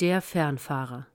Der 0.00 0.20
Fernfahrer. 0.20 1.06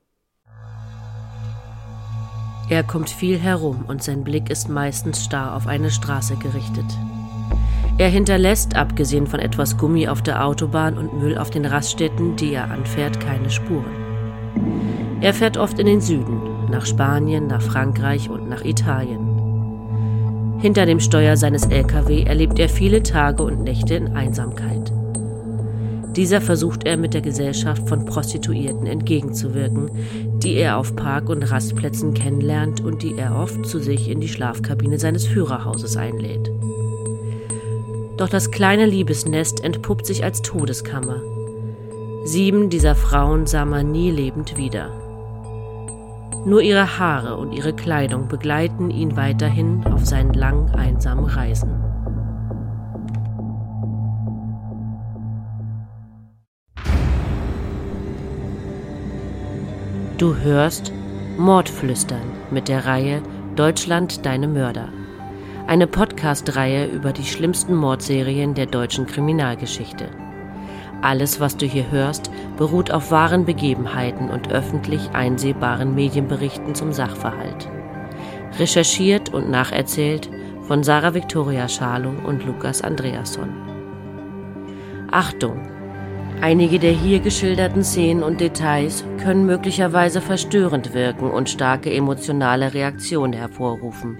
Er 2.69 2.81
kommt 2.83 3.09
viel 3.09 3.37
herum 3.37 3.83
und 3.89 4.01
sein 4.01 4.23
Blick 4.23 4.49
ist 4.49 4.69
meistens 4.69 5.25
starr 5.25 5.57
auf 5.57 5.67
eine 5.67 5.91
Straße 5.91 6.37
gerichtet. 6.37 6.85
Er 7.97 8.07
hinterlässt, 8.07 8.77
abgesehen 8.77 9.27
von 9.27 9.41
etwas 9.41 9.77
Gummi 9.77 10.07
auf 10.07 10.21
der 10.21 10.45
Autobahn 10.45 10.97
und 10.97 11.19
Müll 11.19 11.37
auf 11.37 11.49
den 11.49 11.65
Raststätten, 11.65 12.37
die 12.37 12.53
er 12.53 12.71
anfährt, 12.71 13.19
keine 13.19 13.49
Spuren. 13.49 15.19
Er 15.19 15.33
fährt 15.33 15.57
oft 15.57 15.77
in 15.77 15.87
den 15.87 15.99
Süden, 15.99 16.69
nach 16.71 16.85
Spanien, 16.85 17.47
nach 17.47 17.61
Frankreich 17.61 18.29
und 18.29 18.47
nach 18.47 18.63
Italien. 18.63 20.57
Hinter 20.61 20.85
dem 20.85 21.01
Steuer 21.01 21.35
seines 21.35 21.65
LKW 21.65 22.23
erlebt 22.23 22.57
er 22.59 22.69
viele 22.69 23.03
Tage 23.03 23.43
und 23.43 23.61
Nächte 23.61 23.95
in 23.95 24.15
Einsamkeit. 24.15 24.93
Dieser 26.15 26.41
versucht 26.41 26.85
er 26.85 26.97
mit 26.97 27.13
der 27.13 27.21
Gesellschaft 27.21 27.87
von 27.87 28.05
Prostituierten 28.05 28.87
entgegenzuwirken, 28.87 29.91
die 30.39 30.55
er 30.55 30.77
auf 30.77 30.95
Park- 30.95 31.29
und 31.29 31.43
Rastplätzen 31.43 32.13
kennenlernt 32.13 32.81
und 32.81 33.03
die 33.03 33.15
er 33.15 33.35
oft 33.35 33.65
zu 33.65 33.79
sich 33.79 34.09
in 34.09 34.19
die 34.19 34.27
Schlafkabine 34.27 34.97
seines 34.97 35.27
Führerhauses 35.27 35.97
einlädt. 35.97 36.51
Doch 38.17 38.27
das 38.27 38.51
kleine 38.51 38.85
Liebesnest 38.85 39.63
entpuppt 39.63 40.05
sich 40.05 40.23
als 40.23 40.41
Todeskammer. 40.41 41.21
Sieben 42.25 42.69
dieser 42.69 42.95
Frauen 42.95 43.45
sah 43.45 43.63
man 43.63 43.91
nie 43.91 44.11
lebend 44.11 44.57
wieder. 44.57 44.91
Nur 46.45 46.61
ihre 46.61 46.99
Haare 46.99 47.37
und 47.37 47.53
ihre 47.53 47.73
Kleidung 47.73 48.27
begleiten 48.27 48.89
ihn 48.89 49.15
weiterhin 49.15 49.85
auf 49.85 50.05
seinen 50.05 50.33
lang 50.33 50.69
einsamen 50.71 51.25
Reisen. 51.25 51.81
Du 60.19 60.35
hörst 60.35 60.91
Mordflüstern 61.37 62.33
mit 62.51 62.67
der 62.67 62.85
Reihe 62.85 63.21
Deutschland 63.55 64.25
deine 64.25 64.49
Mörder. 64.49 64.89
Eine 65.65 65.87
Podcast-Reihe 65.87 66.87
über 66.87 67.13
die 67.13 67.23
schlimmsten 67.23 67.73
Mordserien 67.73 68.53
der 68.53 68.65
deutschen 68.65 69.07
Kriminalgeschichte. 69.07 70.09
Alles, 71.01 71.39
was 71.39 71.55
du 71.55 71.65
hier 71.65 71.89
hörst, 71.89 72.29
beruht 72.57 72.91
auf 72.91 73.11
wahren 73.11 73.45
Begebenheiten 73.45 74.29
und 74.29 74.51
öffentlich 74.51 75.09
einsehbaren 75.13 75.95
Medienberichten 75.95 76.75
zum 76.75 76.91
Sachverhalt. 76.91 77.69
Recherchiert 78.59 79.33
und 79.33 79.49
nacherzählt 79.49 80.29
von 80.67 80.83
Sarah 80.83 81.13
Victoria 81.13 81.69
Schalung 81.69 82.25
und 82.25 82.45
Lukas 82.45 82.81
Andreasson. 82.81 83.53
Achtung! 85.11 85.78
Einige 86.41 86.79
der 86.79 86.93
hier 86.93 87.19
geschilderten 87.19 87.83
Szenen 87.83 88.23
und 88.23 88.39
Details 88.39 89.03
können 89.21 89.45
möglicherweise 89.45 90.21
verstörend 90.21 90.93
wirken 90.93 91.29
und 91.29 91.49
starke 91.49 91.93
emotionale 91.93 92.73
Reaktionen 92.73 93.33
hervorrufen. 93.33 94.17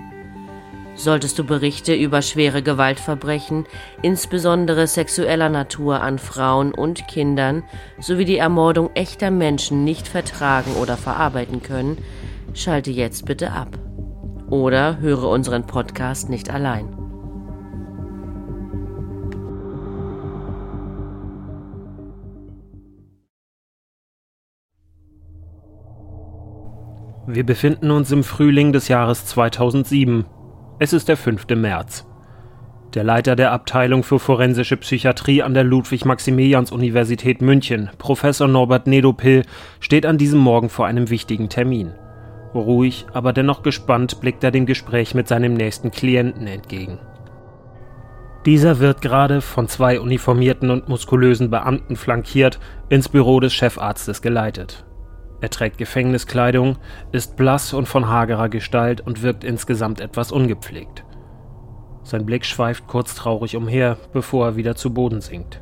Solltest 0.96 1.40
du 1.40 1.46
Berichte 1.46 1.96
über 1.96 2.22
schwere 2.22 2.62
Gewaltverbrechen, 2.62 3.66
insbesondere 4.02 4.86
sexueller 4.86 5.48
Natur 5.48 6.02
an 6.02 6.20
Frauen 6.20 6.74
und 6.74 7.08
Kindern, 7.08 7.64
sowie 8.02 8.26
die 8.26 8.38
Ermordung 8.38 8.90
echter 8.96 9.32
Menschen 9.32 9.86
nicht 9.86 10.06
vertragen 10.06 10.74
oder 10.82 10.98
verarbeiten 10.98 11.64
können, 11.64 11.98
schalte 12.54 12.92
jetzt 12.92 13.28
bitte 13.28 13.54
ab. 13.54 13.80
Oder 14.50 15.00
höre 15.00 15.24
unseren 15.30 15.66
Podcast 15.66 16.30
nicht 16.30 16.50
allein. 16.50 16.99
Wir 27.32 27.46
befinden 27.46 27.92
uns 27.92 28.12
im 28.12 28.24
Frühling 28.24 28.74
des 28.74 28.88
Jahres 28.88 29.24
2007. 29.28 30.26
Es 30.80 30.94
ist 30.94 31.10
der 31.10 31.16
5. 31.16 31.46
März. 31.56 32.08
Der 32.96 33.04
Leiter 33.04 33.36
der 33.36 33.52
Abteilung 33.52 34.02
für 34.02 34.18
forensische 34.18 34.78
Psychiatrie 34.78 35.44
an 35.44 35.54
der 35.54 35.64
Ludwig-Maximilians-Universität 35.64 37.44
München, 37.44 37.92
Professor 38.00 38.48
Norbert 38.48 38.88
Nedopil, 38.88 39.44
steht 39.80 40.08
an 40.08 40.18
diesem 40.18 40.40
Morgen 40.40 40.70
vor 40.70 40.88
einem 40.88 41.12
wichtigen 41.12 41.50
Termin. 41.50 41.94
Ruhig, 42.56 43.06
aber 43.14 43.32
dennoch 43.32 43.62
gespannt 43.62 44.22
blickt 44.22 44.44
er 44.44 44.50
dem 44.50 44.66
Gespräch 44.66 45.14
mit 45.14 45.28
seinem 45.28 45.54
nächsten 45.54 45.92
Klienten 45.92 46.48
entgegen. 46.48 46.98
Dieser 48.48 48.80
wird 48.80 49.04
gerade 49.04 49.42
von 49.42 49.68
zwei 49.68 50.00
uniformierten 50.00 50.72
und 50.72 50.90
muskulösen 50.90 51.52
Beamten 51.52 51.96
flankiert, 51.96 52.60
ins 52.90 53.08
Büro 53.08 53.40
des 53.40 53.54
Chefarztes 53.54 54.24
geleitet. 54.24 54.84
Er 55.42 55.50
trägt 55.50 55.78
Gefängniskleidung, 55.78 56.78
ist 57.12 57.38
blass 57.38 57.74
und 57.74 57.88
von 57.88 58.10
hagerer 58.10 58.50
Gestalt 58.50 59.02
und 59.02 59.22
wirkt 59.22 59.44
insgesamt 59.44 60.02
etwas 60.02 60.32
ungepflegt. 60.32 61.06
Sein 62.04 62.26
Blick 62.26 62.46
schweift 62.46 62.88
kurz 62.88 63.16
traurig 63.16 63.56
umher, 63.56 63.98
bevor 64.14 64.48
er 64.48 64.56
wieder 64.56 64.76
zu 64.76 64.94
Boden 64.94 65.22
sinkt. 65.22 65.62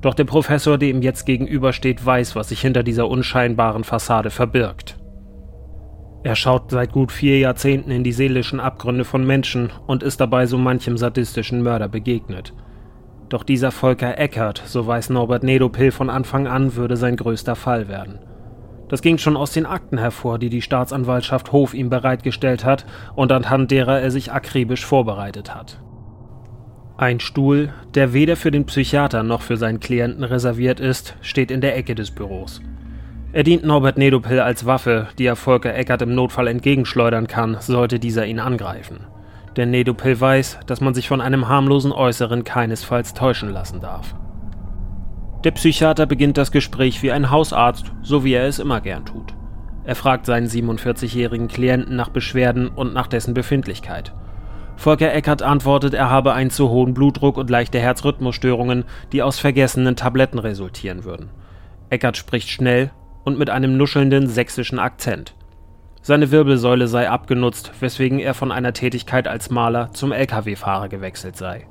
Doch 0.00 0.14
der 0.14 0.24
Professor, 0.24 0.78
der 0.78 0.90
ihm 0.90 1.02
jetzt 1.02 1.26
gegenübersteht, 1.26 2.04
weiß, 2.04 2.36
was 2.36 2.50
sich 2.50 2.60
hinter 2.60 2.82
dieser 2.82 3.08
unscheinbaren 3.08 3.84
Fassade 3.84 4.30
verbirgt. 4.30 4.96
Er 6.22 6.36
schaut 6.36 6.70
seit 6.70 6.92
gut 6.92 7.12
vier 7.12 7.38
Jahrzehnten 7.38 7.90
in 7.90 8.04
die 8.04 8.12
seelischen 8.12 8.60
Abgründe 8.60 9.04
von 9.04 9.26
Menschen 9.26 9.70
und 9.86 10.02
ist 10.02 10.20
dabei 10.20 10.46
so 10.46 10.58
manchem 10.58 10.96
sadistischen 10.96 11.62
Mörder 11.62 11.88
begegnet. 11.88 12.52
Doch 13.28 13.42
dieser 13.42 13.72
Volker 13.72 14.18
Eckert, 14.18 14.62
so 14.66 14.86
weiß 14.86 15.10
Norbert 15.10 15.42
Nedopil 15.42 15.90
von 15.90 16.10
Anfang 16.10 16.46
an, 16.46 16.76
würde 16.76 16.96
sein 16.96 17.16
größter 17.16 17.56
Fall 17.56 17.88
werden– 17.88 18.20
das 18.88 19.02
ging 19.02 19.18
schon 19.18 19.36
aus 19.36 19.52
den 19.52 19.66
Akten 19.66 19.98
hervor, 19.98 20.38
die 20.38 20.50
die 20.50 20.62
Staatsanwaltschaft 20.62 21.52
Hof 21.52 21.74
ihm 21.74 21.90
bereitgestellt 21.90 22.64
hat 22.64 22.86
und 23.14 23.32
anhand 23.32 23.70
derer 23.70 24.00
er 24.00 24.10
sich 24.10 24.32
akribisch 24.32 24.84
vorbereitet 24.84 25.54
hat. 25.54 25.80
Ein 26.98 27.20
Stuhl, 27.20 27.74
der 27.94 28.14
weder 28.14 28.36
für 28.36 28.50
den 28.50 28.64
Psychiater 28.64 29.22
noch 29.22 29.42
für 29.42 29.58
seinen 29.58 29.80
Klienten 29.80 30.24
reserviert 30.24 30.80
ist, 30.80 31.14
steht 31.20 31.50
in 31.50 31.60
der 31.60 31.76
Ecke 31.76 31.94
des 31.94 32.10
Büros. 32.10 32.62
Er 33.32 33.42
dient 33.42 33.64
Norbert 33.64 33.98
Nedopil 33.98 34.40
als 34.40 34.64
Waffe, 34.64 35.08
die 35.18 35.26
er 35.26 35.36
Volker 35.36 35.74
Eckert 35.74 36.00
im 36.00 36.14
Notfall 36.14 36.46
entgegenschleudern 36.46 37.26
kann, 37.26 37.58
sollte 37.60 37.98
dieser 37.98 38.24
ihn 38.24 38.40
angreifen. 38.40 39.00
Denn 39.58 39.70
Nedopil 39.70 40.18
weiß, 40.18 40.60
dass 40.66 40.80
man 40.80 40.94
sich 40.94 41.08
von 41.08 41.20
einem 41.20 41.48
harmlosen 41.48 41.92
Äußeren 41.92 42.44
keinesfalls 42.44 43.12
täuschen 43.12 43.50
lassen 43.50 43.80
darf. 43.80 44.14
Der 45.46 45.52
Psychiater 45.52 46.06
beginnt 46.06 46.38
das 46.38 46.50
Gespräch 46.50 47.04
wie 47.04 47.12
ein 47.12 47.30
Hausarzt, 47.30 47.92
so 48.02 48.24
wie 48.24 48.32
er 48.32 48.48
es 48.48 48.58
immer 48.58 48.80
gern 48.80 49.06
tut. 49.06 49.32
Er 49.84 49.94
fragt 49.94 50.26
seinen 50.26 50.48
47-jährigen 50.48 51.46
Klienten 51.46 51.94
nach 51.94 52.08
Beschwerden 52.08 52.66
und 52.66 52.92
nach 52.92 53.06
dessen 53.06 53.32
Befindlichkeit. 53.32 54.12
Volker 54.74 55.14
Eckert 55.14 55.42
antwortet, 55.42 55.94
er 55.94 56.10
habe 56.10 56.32
einen 56.32 56.50
zu 56.50 56.68
hohen 56.70 56.94
Blutdruck 56.94 57.36
und 57.36 57.48
leichte 57.48 57.78
Herzrhythmusstörungen, 57.78 58.86
die 59.12 59.22
aus 59.22 59.38
vergessenen 59.38 59.94
Tabletten 59.94 60.40
resultieren 60.40 61.04
würden. 61.04 61.30
Eckert 61.90 62.16
spricht 62.16 62.48
schnell 62.48 62.90
und 63.22 63.38
mit 63.38 63.48
einem 63.48 63.76
nuschelnden 63.76 64.26
sächsischen 64.26 64.80
Akzent. 64.80 65.36
Seine 66.02 66.32
Wirbelsäule 66.32 66.88
sei 66.88 67.08
abgenutzt, 67.08 67.70
weswegen 67.78 68.18
er 68.18 68.34
von 68.34 68.50
einer 68.50 68.72
Tätigkeit 68.72 69.28
als 69.28 69.48
Maler 69.48 69.92
zum 69.92 70.10
Lkw-Fahrer 70.10 70.88
gewechselt 70.88 71.36
sei. 71.36 71.68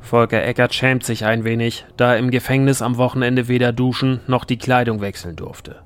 Volker 0.00 0.42
Eckert 0.42 0.74
schämt 0.74 1.04
sich 1.04 1.24
ein 1.24 1.44
wenig, 1.44 1.84
da 1.96 2.14
er 2.14 2.18
im 2.18 2.30
Gefängnis 2.30 2.82
am 2.82 2.96
Wochenende 2.96 3.48
weder 3.48 3.72
duschen 3.72 4.20
noch 4.26 4.44
die 4.44 4.58
Kleidung 4.58 5.00
wechseln 5.00 5.36
durfte. 5.36 5.76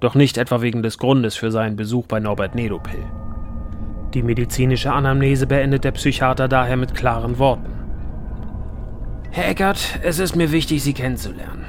Doch 0.00 0.14
nicht 0.14 0.36
etwa 0.38 0.62
wegen 0.62 0.82
des 0.82 0.98
Grundes 0.98 1.36
für 1.36 1.50
seinen 1.52 1.76
Besuch 1.76 2.06
bei 2.06 2.18
Norbert 2.18 2.54
Nedopil. 2.54 3.04
Die 4.14 4.22
medizinische 4.22 4.92
Anamnese 4.92 5.46
beendet 5.46 5.84
der 5.84 5.92
Psychiater 5.92 6.48
daher 6.48 6.76
mit 6.76 6.94
klaren 6.94 7.38
Worten. 7.38 7.72
Herr 9.30 9.48
Eckert, 9.48 10.00
es 10.02 10.18
ist 10.18 10.34
mir 10.34 10.50
wichtig, 10.50 10.82
Sie 10.82 10.92
kennenzulernen. 10.92 11.64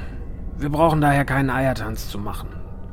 Wir 0.58 0.70
brauchen 0.70 1.00
daher 1.00 1.24
keinen 1.24 1.50
Eiertanz 1.50 2.08
zu 2.08 2.18
machen. 2.18 2.48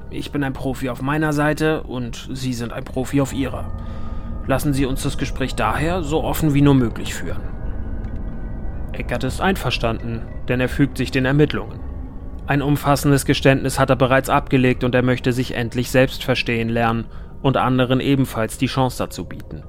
Ich 0.09 0.31
bin 0.31 0.43
ein 0.43 0.53
Profi 0.53 0.89
auf 0.89 1.01
meiner 1.01 1.33
Seite 1.33 1.83
und 1.83 2.29
Sie 2.31 2.53
sind 2.53 2.71
ein 2.71 2.83
Profi 2.83 3.21
auf 3.21 3.33
Ihrer. 3.33 3.71
Lassen 4.47 4.73
Sie 4.73 4.85
uns 4.85 5.03
das 5.03 5.17
Gespräch 5.17 5.55
daher 5.55 6.03
so 6.03 6.23
offen 6.23 6.53
wie 6.53 6.61
nur 6.61 6.75
möglich 6.75 7.13
führen. 7.13 7.60
Eckert 8.93 9.23
ist 9.23 9.41
einverstanden, 9.41 10.21
denn 10.47 10.59
er 10.59 10.69
fügt 10.69 10.97
sich 10.97 11.11
den 11.11 11.25
Ermittlungen. 11.25 11.79
Ein 12.47 12.61
umfassendes 12.61 13.25
Geständnis 13.25 13.79
hat 13.79 13.89
er 13.89 13.95
bereits 13.95 14.29
abgelegt 14.29 14.83
und 14.83 14.93
er 14.95 15.03
möchte 15.03 15.31
sich 15.31 15.55
endlich 15.55 15.89
selbst 15.91 16.23
verstehen 16.23 16.69
lernen 16.69 17.05
und 17.41 17.57
anderen 17.57 17.99
ebenfalls 17.99 18.57
die 18.57 18.67
Chance 18.67 18.97
dazu 18.97 19.25
bieten. 19.25 19.63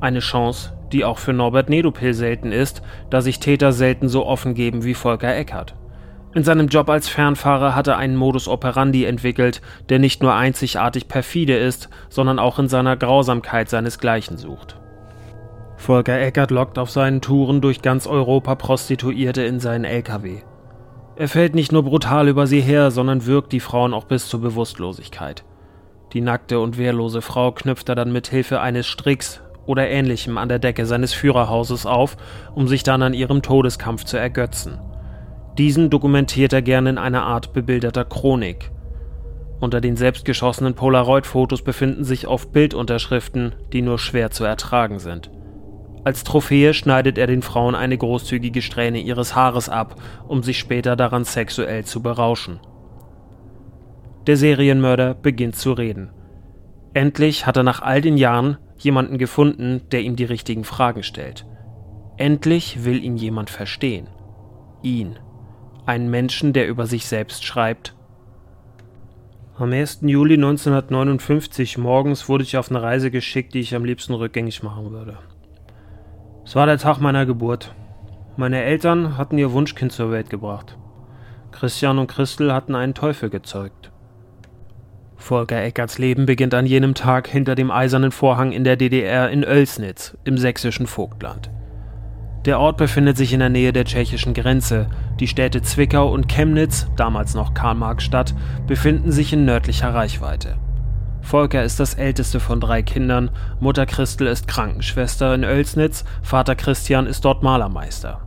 Eine 0.00 0.20
Chance, 0.20 0.74
die 0.92 1.04
auch 1.04 1.18
für 1.18 1.32
Norbert 1.32 1.68
Nedopil 1.68 2.14
selten 2.14 2.52
ist, 2.52 2.82
da 3.10 3.20
sich 3.20 3.40
Täter 3.40 3.72
selten 3.72 4.08
so 4.08 4.26
offen 4.26 4.54
geben 4.54 4.84
wie 4.84 4.94
Volker 4.94 5.34
Eckert. 5.34 5.74
In 6.34 6.44
seinem 6.44 6.68
Job 6.68 6.88
als 6.90 7.08
Fernfahrer 7.08 7.74
hat 7.74 7.86
er 7.86 7.96
einen 7.96 8.16
Modus 8.16 8.48
operandi 8.48 9.04
entwickelt, 9.04 9.60
der 9.88 9.98
nicht 9.98 10.22
nur 10.22 10.34
einzigartig 10.34 11.08
perfide 11.08 11.56
ist, 11.56 11.88
sondern 12.10 12.38
auch 12.38 12.58
in 12.58 12.68
seiner 12.68 12.96
Grausamkeit 12.96 13.68
seinesgleichen 13.68 14.36
sucht. 14.36 14.78
Volker 15.78 16.20
Eckert 16.20 16.50
lockt 16.50 16.76
auf 16.76 16.90
seinen 16.90 17.20
Touren 17.20 17.60
durch 17.60 17.80
ganz 17.80 18.06
Europa 18.06 18.56
Prostituierte 18.56 19.42
in 19.42 19.60
seinen 19.60 19.84
LKW. 19.84 20.40
Er 21.16 21.28
fällt 21.28 21.54
nicht 21.54 21.72
nur 21.72 21.84
brutal 21.84 22.28
über 22.28 22.46
sie 22.46 22.60
her, 22.60 22.90
sondern 22.90 23.26
wirkt 23.26 23.52
die 23.52 23.60
Frauen 23.60 23.94
auch 23.94 24.04
bis 24.04 24.28
zur 24.28 24.40
Bewusstlosigkeit. 24.40 25.44
Die 26.12 26.20
nackte 26.20 26.60
und 26.60 26.78
wehrlose 26.78 27.22
Frau 27.22 27.52
knüpft 27.52 27.88
er 27.88 27.94
dann 27.94 28.12
mit 28.12 28.26
Hilfe 28.26 28.60
eines 28.60 28.86
Stricks 28.86 29.40
oder 29.66 29.88
ähnlichem 29.88 30.36
an 30.36 30.48
der 30.48 30.58
Decke 30.58 30.84
seines 30.84 31.12
Führerhauses 31.12 31.86
auf, 31.86 32.16
um 32.54 32.66
sich 32.68 32.82
dann 32.82 33.02
an 33.02 33.14
ihrem 33.14 33.40
Todeskampf 33.40 34.04
zu 34.04 34.16
ergötzen. 34.16 34.80
Diesen 35.58 35.90
dokumentiert 35.90 36.52
er 36.52 36.62
gerne 36.62 36.90
in 36.90 36.98
einer 36.98 37.22
Art 37.22 37.52
bebilderter 37.52 38.04
Chronik. 38.04 38.72
Unter 39.60 39.80
den 39.80 39.96
selbstgeschossenen 39.96 40.74
Polaroid-Fotos 40.74 41.62
befinden 41.62 42.04
sich 42.04 42.26
oft 42.26 42.52
Bildunterschriften, 42.52 43.54
die 43.72 43.82
nur 43.82 43.98
schwer 43.98 44.30
zu 44.30 44.44
ertragen 44.44 44.98
sind. 44.98 45.30
Als 46.08 46.24
Trophäe 46.24 46.72
schneidet 46.72 47.18
er 47.18 47.26
den 47.26 47.42
Frauen 47.42 47.74
eine 47.74 47.98
großzügige 47.98 48.62
Strähne 48.62 48.98
ihres 48.98 49.36
Haares 49.36 49.68
ab, 49.68 50.00
um 50.26 50.42
sich 50.42 50.58
später 50.58 50.96
daran 50.96 51.24
sexuell 51.24 51.84
zu 51.84 52.02
berauschen. 52.02 52.60
Der 54.26 54.38
Serienmörder 54.38 55.12
beginnt 55.12 55.56
zu 55.56 55.74
reden. 55.74 56.08
Endlich 56.94 57.44
hat 57.44 57.58
er 57.58 57.62
nach 57.62 57.82
all 57.82 58.00
den 58.00 58.16
Jahren 58.16 58.56
jemanden 58.78 59.18
gefunden, 59.18 59.82
der 59.92 60.00
ihm 60.00 60.16
die 60.16 60.24
richtigen 60.24 60.64
Fragen 60.64 61.02
stellt. 61.02 61.44
Endlich 62.16 62.86
will 62.86 63.04
ihn 63.04 63.18
jemand 63.18 63.50
verstehen. 63.50 64.06
Ihn. 64.80 65.18
Einen 65.84 66.08
Menschen, 66.08 66.54
der 66.54 66.68
über 66.68 66.86
sich 66.86 67.04
selbst 67.04 67.44
schreibt. 67.44 67.94
Am 69.58 69.74
1. 69.74 69.98
Juli 70.06 70.36
1959 70.36 71.76
morgens 71.76 72.30
wurde 72.30 72.44
ich 72.44 72.56
auf 72.56 72.70
eine 72.70 72.80
Reise 72.80 73.10
geschickt, 73.10 73.52
die 73.52 73.60
ich 73.60 73.74
am 73.74 73.84
liebsten 73.84 74.14
rückgängig 74.14 74.62
machen 74.62 74.90
würde. 74.90 75.18
Es 76.48 76.54
war 76.54 76.64
der 76.64 76.78
Tag 76.78 76.98
meiner 76.98 77.26
Geburt. 77.26 77.74
Meine 78.38 78.62
Eltern 78.62 79.18
hatten 79.18 79.36
ihr 79.36 79.52
Wunschkind 79.52 79.92
zur 79.92 80.10
Welt 80.10 80.30
gebracht. 80.30 80.78
Christian 81.52 81.98
und 81.98 82.06
Christel 82.06 82.54
hatten 82.54 82.74
einen 82.74 82.94
Teufel 82.94 83.28
gezeugt. 83.28 83.90
Volker 85.18 85.62
Eckerts 85.62 85.98
Leben 85.98 86.24
beginnt 86.24 86.54
an 86.54 86.64
jenem 86.64 86.94
Tag 86.94 87.28
hinter 87.28 87.54
dem 87.54 87.70
eisernen 87.70 88.12
Vorhang 88.12 88.52
in 88.52 88.64
der 88.64 88.76
DDR 88.76 89.28
in 89.28 89.44
Oelsnitz 89.44 90.16
im 90.24 90.38
sächsischen 90.38 90.86
Vogtland. 90.86 91.50
Der 92.46 92.58
Ort 92.58 92.78
befindet 92.78 93.18
sich 93.18 93.34
in 93.34 93.40
der 93.40 93.50
Nähe 93.50 93.74
der 93.74 93.84
tschechischen 93.84 94.32
Grenze. 94.32 94.88
Die 95.20 95.28
Städte 95.28 95.60
Zwickau 95.60 96.10
und 96.10 96.30
Chemnitz, 96.30 96.88
damals 96.96 97.34
noch 97.34 97.52
Karl-Marx-Stadt, 97.52 98.34
befinden 98.66 99.12
sich 99.12 99.34
in 99.34 99.44
nördlicher 99.44 99.92
Reichweite. 99.92 100.56
Volker 101.28 101.62
ist 101.62 101.78
das 101.78 101.92
älteste 101.92 102.40
von 102.40 102.58
drei 102.58 102.80
Kindern, 102.80 103.30
Mutter 103.60 103.84
Christel 103.84 104.26
ist 104.28 104.48
Krankenschwester 104.48 105.34
in 105.34 105.44
Oelsnitz, 105.44 106.06
Vater 106.22 106.54
Christian 106.54 107.06
ist 107.06 107.22
dort 107.22 107.42
Malermeister. 107.42 108.22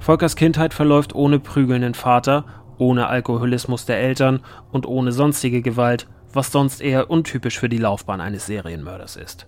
Volkers 0.00 0.34
Kindheit 0.34 0.74
verläuft 0.74 1.14
ohne 1.14 1.38
prügelnden 1.38 1.94
Vater, 1.94 2.44
ohne 2.78 3.06
Alkoholismus 3.06 3.86
der 3.86 4.00
Eltern 4.00 4.40
und 4.72 4.86
ohne 4.86 5.12
sonstige 5.12 5.62
Gewalt, 5.62 6.08
was 6.32 6.50
sonst 6.50 6.80
eher 6.80 7.10
untypisch 7.10 7.60
für 7.60 7.68
die 7.68 7.78
Laufbahn 7.78 8.20
eines 8.20 8.46
Serienmörders 8.46 9.14
ist. 9.14 9.46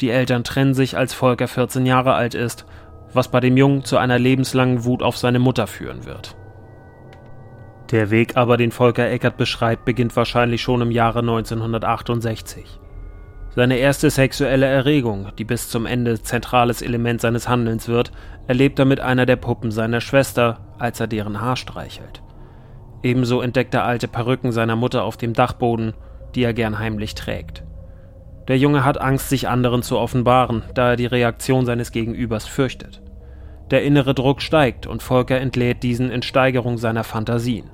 Die 0.00 0.10
Eltern 0.10 0.42
trennen 0.42 0.74
sich, 0.74 0.96
als 0.96 1.14
Volker 1.14 1.46
14 1.46 1.86
Jahre 1.86 2.14
alt 2.14 2.34
ist, 2.34 2.66
was 3.12 3.30
bei 3.30 3.38
dem 3.38 3.56
Jungen 3.56 3.84
zu 3.84 3.96
einer 3.96 4.18
lebenslangen 4.18 4.84
Wut 4.84 5.04
auf 5.04 5.16
seine 5.16 5.38
Mutter 5.38 5.68
führen 5.68 6.04
wird. 6.04 6.34
Der 7.92 8.10
Weg 8.10 8.38
aber, 8.38 8.56
den 8.56 8.72
Volker 8.72 9.10
Eckert 9.10 9.36
beschreibt, 9.36 9.84
beginnt 9.84 10.16
wahrscheinlich 10.16 10.62
schon 10.62 10.80
im 10.80 10.90
Jahre 10.90 11.18
1968. 11.18 12.64
Seine 13.54 13.76
erste 13.76 14.08
sexuelle 14.08 14.64
Erregung, 14.64 15.28
die 15.36 15.44
bis 15.44 15.68
zum 15.68 15.84
Ende 15.84 16.22
zentrales 16.22 16.80
Element 16.80 17.20
seines 17.20 17.50
Handelns 17.50 17.88
wird, 17.88 18.10
erlebt 18.46 18.78
er 18.78 18.86
mit 18.86 19.00
einer 19.00 19.26
der 19.26 19.36
Puppen 19.36 19.70
seiner 19.70 20.00
Schwester, 20.00 20.60
als 20.78 21.00
er 21.00 21.06
deren 21.06 21.42
Haar 21.42 21.56
streichelt. 21.56 22.22
Ebenso 23.02 23.42
entdeckt 23.42 23.74
er 23.74 23.84
alte 23.84 24.08
Perücken 24.08 24.52
seiner 24.52 24.74
Mutter 24.74 25.04
auf 25.04 25.18
dem 25.18 25.34
Dachboden, 25.34 25.92
die 26.34 26.44
er 26.44 26.54
gern 26.54 26.78
heimlich 26.78 27.14
trägt. 27.14 27.62
Der 28.48 28.56
Junge 28.56 28.86
hat 28.86 28.98
Angst, 28.98 29.28
sich 29.28 29.48
anderen 29.48 29.82
zu 29.82 29.98
offenbaren, 29.98 30.62
da 30.72 30.92
er 30.92 30.96
die 30.96 31.04
Reaktion 31.04 31.66
seines 31.66 31.92
Gegenübers 31.92 32.46
fürchtet. 32.46 33.02
Der 33.70 33.82
innere 33.82 34.14
Druck 34.14 34.40
steigt 34.40 34.86
und 34.86 35.02
Volker 35.02 35.38
entlädt 35.38 35.82
diesen 35.82 36.10
in 36.10 36.22
Steigerung 36.22 36.78
seiner 36.78 37.04
Fantasien. 37.04 37.70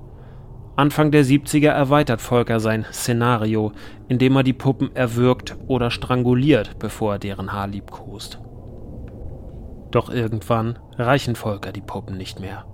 Anfang 0.78 1.10
der 1.10 1.24
70er 1.24 1.70
erweitert 1.70 2.20
Volker 2.20 2.60
sein 2.60 2.86
Szenario, 2.92 3.72
indem 4.06 4.36
er 4.36 4.44
die 4.44 4.52
Puppen 4.52 4.94
erwürgt 4.94 5.56
oder 5.66 5.90
stranguliert, 5.90 6.78
bevor 6.78 7.14
er 7.14 7.18
deren 7.18 7.52
Haar 7.52 7.66
liebkost. 7.66 8.38
Doch 9.90 10.08
irgendwann 10.08 10.78
reichen 10.96 11.34
Volker 11.34 11.72
die 11.72 11.80
Puppen 11.80 12.16
nicht 12.16 12.38
mehr. 12.38 12.64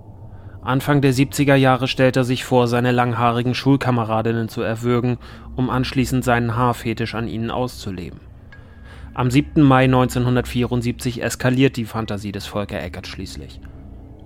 Anfang 0.61 1.01
der 1.01 1.15
70er 1.15 1.55
Jahre 1.55 1.87
stellt 1.87 2.15
er 2.15 2.23
sich 2.23 2.45
vor, 2.45 2.67
seine 2.67 2.91
langhaarigen 2.91 3.55
Schulkameradinnen 3.55 4.49
zu 4.49 4.61
erwürgen, 4.61 5.17
um 5.55 5.71
anschließend 5.71 6.23
seinen 6.23 6.55
Haarfetisch 6.55 7.15
an 7.15 7.27
ihnen 7.27 7.49
auszuleben. 7.49 8.19
Am 9.15 9.31
7. 9.31 9.63
Mai 9.63 9.85
1974 9.85 11.23
eskaliert 11.23 11.75
die 11.75 11.85
Fantasie 11.85 12.31
des 12.31 12.45
Volker 12.45 12.79
Eckert 12.79 13.07
schließlich. 13.07 13.61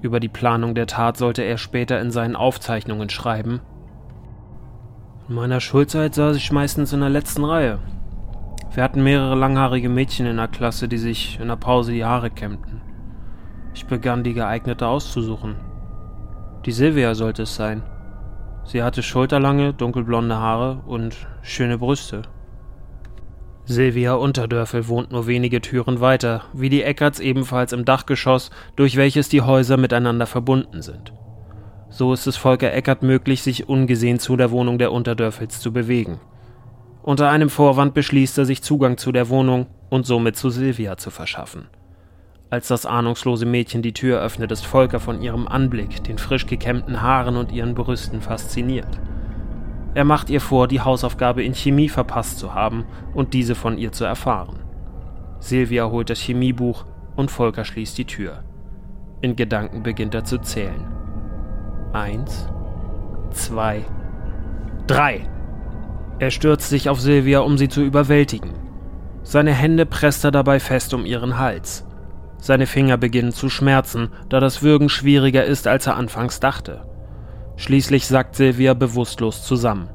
Über 0.02 0.22
die 0.22 0.30
Planung 0.30 0.76
der 0.76 0.88
Tat 0.88 1.18
sollte 1.18 1.42
er 1.44 1.58
später 1.58 2.00
in 2.00 2.12
seinen 2.12 2.36
Aufzeichnungen 2.36 3.10
schreiben. 3.10 3.60
In 5.30 5.36
meiner 5.36 5.62
Schulzeit 5.62 6.16
saß 6.16 6.36
ich 6.38 6.52
meistens 6.52 6.92
in 6.92 7.02
der 7.02 7.10
letzten 7.10 7.46
Reihe. 7.46 7.78
Wir 8.74 8.82
hatten 8.82 9.04
mehrere 9.04 9.36
langhaarige 9.36 9.88
Mädchen 9.88 10.26
in 10.26 10.38
der 10.38 10.48
Klasse, 10.48 10.88
die 10.88 10.98
sich 10.98 11.40
in 11.40 11.50
der 11.50 11.56
Pause 11.56 11.92
die 11.92 12.04
Haare 12.04 12.32
kämmten. 12.32 12.82
Ich 13.76 13.86
begann, 13.86 14.24
die 14.24 14.34
geeignete 14.34 14.88
auszusuchen. 14.88 15.58
Die 16.66 16.72
Silvia 16.72 17.14
sollte 17.14 17.44
es 17.44 17.54
sein. 17.54 17.84
Sie 18.64 18.82
hatte 18.82 19.04
schulterlange, 19.04 19.72
dunkelblonde 19.76 20.36
Haare 20.36 20.82
und 20.88 21.16
schöne 21.44 21.78
Brüste. 21.78 22.24
Silvia 23.66 24.16
Unterdörfel 24.16 24.88
wohnt 24.88 25.12
nur 25.12 25.28
wenige 25.28 25.62
Türen 25.62 26.02
weiter, 26.02 26.46
wie 26.54 26.70
die 26.70 26.82
Eckerts 26.82 27.20
ebenfalls 27.20 27.72
im 27.72 27.86
Dachgeschoss, 27.86 28.50
durch 28.76 28.98
welches 28.98 29.30
die 29.30 29.44
Häuser 29.44 29.78
miteinander 29.78 30.26
verbunden 30.26 30.82
sind. 30.82 31.14
So 31.90 32.14
ist 32.14 32.28
es 32.28 32.38
Volker 32.38 32.72
Eckert 32.72 33.02
möglich, 33.02 33.42
sich 33.42 33.68
ungesehen 33.68 34.20
zu 34.20 34.38
der 34.38 34.52
Wohnung 34.52 34.78
der 34.78 34.92
Unterdörfels 34.92 35.60
zu 35.60 35.74
bewegen. 35.74 36.20
Unter 37.02 37.30
einem 37.30 37.50
Vorwand 37.50 37.94
beschließt 37.94 38.38
er 38.38 38.46
sich 38.46 38.62
Zugang 38.62 38.98
zu 38.98 39.12
der 39.12 39.30
Wohnung 39.30 39.66
und 39.90 40.06
somit 40.06 40.36
zu 40.36 40.50
Silvia 40.50 40.98
zu 40.98 41.10
verschaffen. 41.10 41.68
Als 42.52 42.68
das 42.68 42.86
ahnungslose 42.86 43.46
Mädchen 43.46 43.82
die 43.82 43.94
Tür 43.94 44.22
öffnet, 44.22 44.52
ist 44.52 44.66
Volker 44.66 45.00
von 45.00 45.22
ihrem 45.22 45.48
Anblick, 45.48 46.04
den 46.04 46.18
frisch 46.18 46.46
gekämmten 46.46 47.02
Haaren 47.02 47.38
und 47.38 47.52
ihren 47.52 47.76
Brüsten 47.76 48.22
fasziniert. 48.22 49.00
Er 49.96 50.04
macht 50.04 50.30
ihr 50.30 50.42
vor, 50.42 50.68
die 50.68 50.82
Hausaufgabe 50.82 51.44
in 51.44 51.54
Chemie 51.54 51.90
verpasst 51.90 52.38
zu 52.38 52.54
haben 52.54 52.86
und 53.14 53.34
diese 53.34 53.56
von 53.56 53.78
ihr 53.78 53.92
zu 53.92 54.06
erfahren. 54.06 54.60
Silvia 55.40 55.90
holt 55.90 56.10
das 56.10 56.20
Chemiebuch 56.20 56.86
und 57.16 57.32
Volker 57.32 57.66
schließt 57.66 57.98
die 57.98 58.06
Tür. 58.06 58.44
In 59.22 59.36
Gedanken 59.36 59.84
beginnt 59.84 60.14
er 60.14 60.24
zu 60.24 60.38
zählen. 60.38 60.99
Eins, 61.94 62.48
zwei, 63.32 63.84
drei. 64.86 65.28
Er 66.20 66.30
stürzt 66.30 66.70
sich 66.70 66.88
auf 66.88 67.00
Silvia, 67.00 67.40
um 67.40 67.58
sie 67.58 67.68
zu 67.68 67.82
überwältigen. 67.82 68.54
Seine 69.24 69.54
Hände 69.54 69.86
presst 69.86 70.24
er 70.24 70.32
dabei 70.32 70.60
fest 70.60 70.94
um 70.94 71.06
ihren 71.06 71.40
Hals. 71.40 71.88
Seine 72.38 72.68
Finger 72.68 72.98
beginnen 72.98 73.32
zu 73.32 73.50
schmerzen, 73.50 74.10
da 74.30 74.40
das 74.40 74.62
Würgen 74.62 74.90
schwieriger 74.90 75.44
ist, 75.44 75.68
als 75.68 75.88
er 75.88 75.98
anfangs 75.98 76.40
dachte. 76.40 76.86
Schließlich 77.58 78.06
sackt 78.08 78.36
Silvia 78.36 78.76
bewusstlos 78.76 79.44
zusammen. 79.44 79.90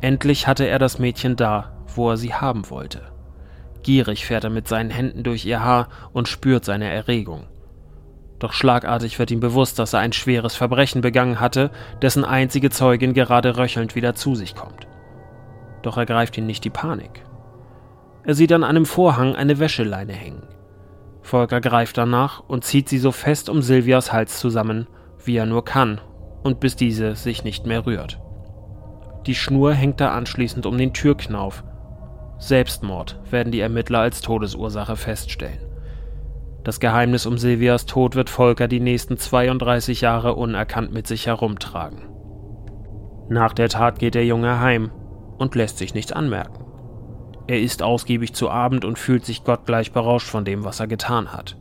Endlich 0.00 0.46
hatte 0.46 0.66
er 0.66 0.78
das 0.78 0.98
Mädchen 0.98 1.36
da, 1.36 1.72
wo 1.94 2.10
er 2.10 2.16
sie 2.16 2.34
haben 2.34 2.70
wollte. 2.70 3.02
Gierig 3.82 4.24
fährt 4.26 4.44
er 4.44 4.50
mit 4.50 4.66
seinen 4.66 4.90
Händen 4.90 5.22
durch 5.22 5.44
ihr 5.44 5.62
Haar 5.62 5.88
und 6.12 6.26
spürt 6.26 6.64
seine 6.64 6.90
Erregung. 6.90 7.44
Doch 8.42 8.52
schlagartig 8.52 9.20
wird 9.20 9.30
ihm 9.30 9.38
bewusst, 9.38 9.78
dass 9.78 9.92
er 9.92 10.00
ein 10.00 10.12
schweres 10.12 10.56
Verbrechen 10.56 11.00
begangen 11.00 11.38
hatte, 11.38 11.70
dessen 12.02 12.24
einzige 12.24 12.70
Zeugin 12.70 13.14
gerade 13.14 13.56
röchelnd 13.56 13.94
wieder 13.94 14.16
zu 14.16 14.34
sich 14.34 14.56
kommt. 14.56 14.88
Doch 15.82 15.96
ergreift 15.96 16.36
ihn 16.36 16.46
nicht 16.46 16.64
die 16.64 16.70
Panik. 16.70 17.24
Er 18.24 18.34
sieht 18.34 18.50
an 18.52 18.64
einem 18.64 18.84
Vorhang 18.84 19.36
eine 19.36 19.60
Wäscheleine 19.60 20.12
hängen. 20.12 20.48
Volker 21.20 21.60
greift 21.60 21.96
danach 21.96 22.42
und 22.48 22.64
zieht 22.64 22.88
sie 22.88 22.98
so 22.98 23.12
fest 23.12 23.48
um 23.48 23.62
Silvias 23.62 24.12
Hals 24.12 24.40
zusammen, 24.40 24.88
wie 25.24 25.36
er 25.36 25.46
nur 25.46 25.64
kann, 25.64 26.00
und 26.42 26.58
bis 26.58 26.74
diese 26.74 27.14
sich 27.14 27.44
nicht 27.44 27.64
mehr 27.64 27.86
rührt. 27.86 28.20
Die 29.26 29.36
Schnur 29.36 29.72
hängt 29.72 30.00
er 30.00 30.14
anschließend 30.14 30.66
um 30.66 30.76
den 30.76 30.92
Türknauf. 30.92 31.62
Selbstmord 32.38 33.20
werden 33.30 33.52
die 33.52 33.60
Ermittler 33.60 34.00
als 34.00 34.20
Todesursache 34.20 34.96
feststellen. 34.96 35.71
Das 36.64 36.78
Geheimnis 36.78 37.26
um 37.26 37.38
Silvias 37.38 37.86
Tod 37.86 38.14
wird 38.14 38.30
Volker 38.30 38.68
die 38.68 38.80
nächsten 38.80 39.16
32 39.16 40.00
Jahre 40.00 40.34
unerkannt 40.34 40.92
mit 40.92 41.08
sich 41.08 41.26
herumtragen. 41.26 42.02
Nach 43.28 43.52
der 43.52 43.68
Tat 43.68 43.98
geht 43.98 44.14
der 44.14 44.24
Junge 44.24 44.60
heim 44.60 44.92
und 45.38 45.54
lässt 45.56 45.78
sich 45.78 45.94
nichts 45.94 46.12
anmerken. 46.12 46.64
Er 47.48 47.60
isst 47.60 47.82
ausgiebig 47.82 48.34
zu 48.34 48.48
Abend 48.48 48.84
und 48.84 48.98
fühlt 48.98 49.24
sich 49.24 49.42
gottgleich 49.42 49.92
berauscht 49.92 50.28
von 50.28 50.44
dem, 50.44 50.64
was 50.64 50.78
er 50.78 50.86
getan 50.86 51.32
hat. 51.32 51.56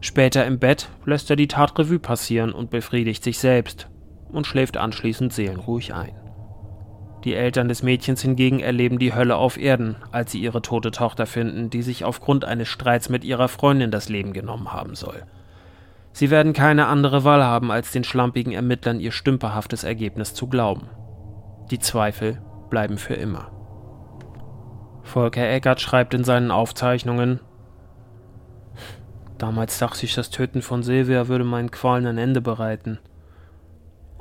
Später 0.00 0.46
im 0.46 0.58
Bett 0.58 0.88
lässt 1.04 1.28
er 1.30 1.36
die 1.36 1.48
Tat 1.48 1.76
Revue 1.78 1.98
passieren 1.98 2.52
und 2.52 2.70
befriedigt 2.70 3.24
sich 3.24 3.38
selbst, 3.38 3.88
und 4.30 4.46
schläft 4.46 4.76
anschließend 4.76 5.32
seelenruhig 5.32 5.94
ein. 5.94 6.21
Die 7.24 7.34
Eltern 7.34 7.68
des 7.68 7.82
Mädchens 7.82 8.22
hingegen 8.22 8.60
erleben 8.60 8.98
die 8.98 9.14
Hölle 9.14 9.36
auf 9.36 9.56
Erden, 9.56 9.96
als 10.10 10.32
sie 10.32 10.40
ihre 10.40 10.60
tote 10.60 10.90
Tochter 10.90 11.26
finden, 11.26 11.70
die 11.70 11.82
sich 11.82 12.04
aufgrund 12.04 12.44
eines 12.44 12.68
Streits 12.68 13.08
mit 13.08 13.24
ihrer 13.24 13.48
Freundin 13.48 13.90
das 13.90 14.08
Leben 14.08 14.32
genommen 14.32 14.72
haben 14.72 14.94
soll. 14.94 15.22
Sie 16.12 16.30
werden 16.30 16.52
keine 16.52 16.86
andere 16.86 17.24
Wahl 17.24 17.44
haben, 17.44 17.70
als 17.70 17.92
den 17.92 18.04
schlampigen 18.04 18.52
Ermittlern 18.52 19.00
ihr 19.00 19.12
stümperhaftes 19.12 19.84
Ergebnis 19.84 20.34
zu 20.34 20.48
glauben. 20.48 20.88
Die 21.70 21.78
Zweifel 21.78 22.42
bleiben 22.70 22.98
für 22.98 23.14
immer. 23.14 23.50
Volker 25.02 25.48
Eckert 25.48 25.80
schreibt 25.80 26.14
in 26.14 26.24
seinen 26.24 26.50
Aufzeichnungen 26.50 27.40
Damals 29.38 29.78
dachte 29.78 30.06
ich, 30.06 30.14
das 30.14 30.30
Töten 30.30 30.62
von 30.62 30.84
Silvia 30.84 31.26
würde 31.26 31.42
meinen 31.42 31.72
Qualen 31.72 32.06
ein 32.06 32.18
Ende 32.18 32.40
bereiten. 32.40 33.00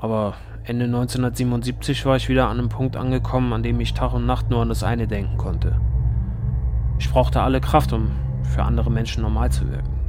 Aber 0.01 0.33
Ende 0.63 0.85
1977 0.85 2.05
war 2.05 2.17
ich 2.17 2.27
wieder 2.27 2.49
an 2.49 2.59
einem 2.59 2.69
Punkt 2.69 2.97
angekommen, 2.97 3.53
an 3.53 3.63
dem 3.63 3.79
ich 3.79 3.93
Tag 3.93 4.13
und 4.13 4.25
Nacht 4.25 4.49
nur 4.49 4.61
an 4.61 4.69
das 4.69 4.83
eine 4.83 5.07
denken 5.07 5.37
konnte. 5.37 5.79
Ich 6.99 7.09
brauchte 7.09 7.41
alle 7.41 7.61
Kraft, 7.61 7.93
um 7.93 8.11
für 8.43 8.63
andere 8.63 8.91
Menschen 8.91 9.21
normal 9.21 9.51
zu 9.51 9.71
wirken. 9.71 9.99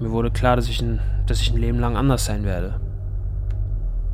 Mir 0.00 0.10
wurde 0.10 0.30
klar, 0.30 0.56
dass 0.56 0.68
ich 0.68 0.80
ein, 0.82 1.00
dass 1.26 1.40
ich 1.40 1.52
ein 1.52 1.60
Leben 1.60 1.78
lang 1.78 1.96
anders 1.96 2.24
sein 2.24 2.44
werde. 2.44 2.80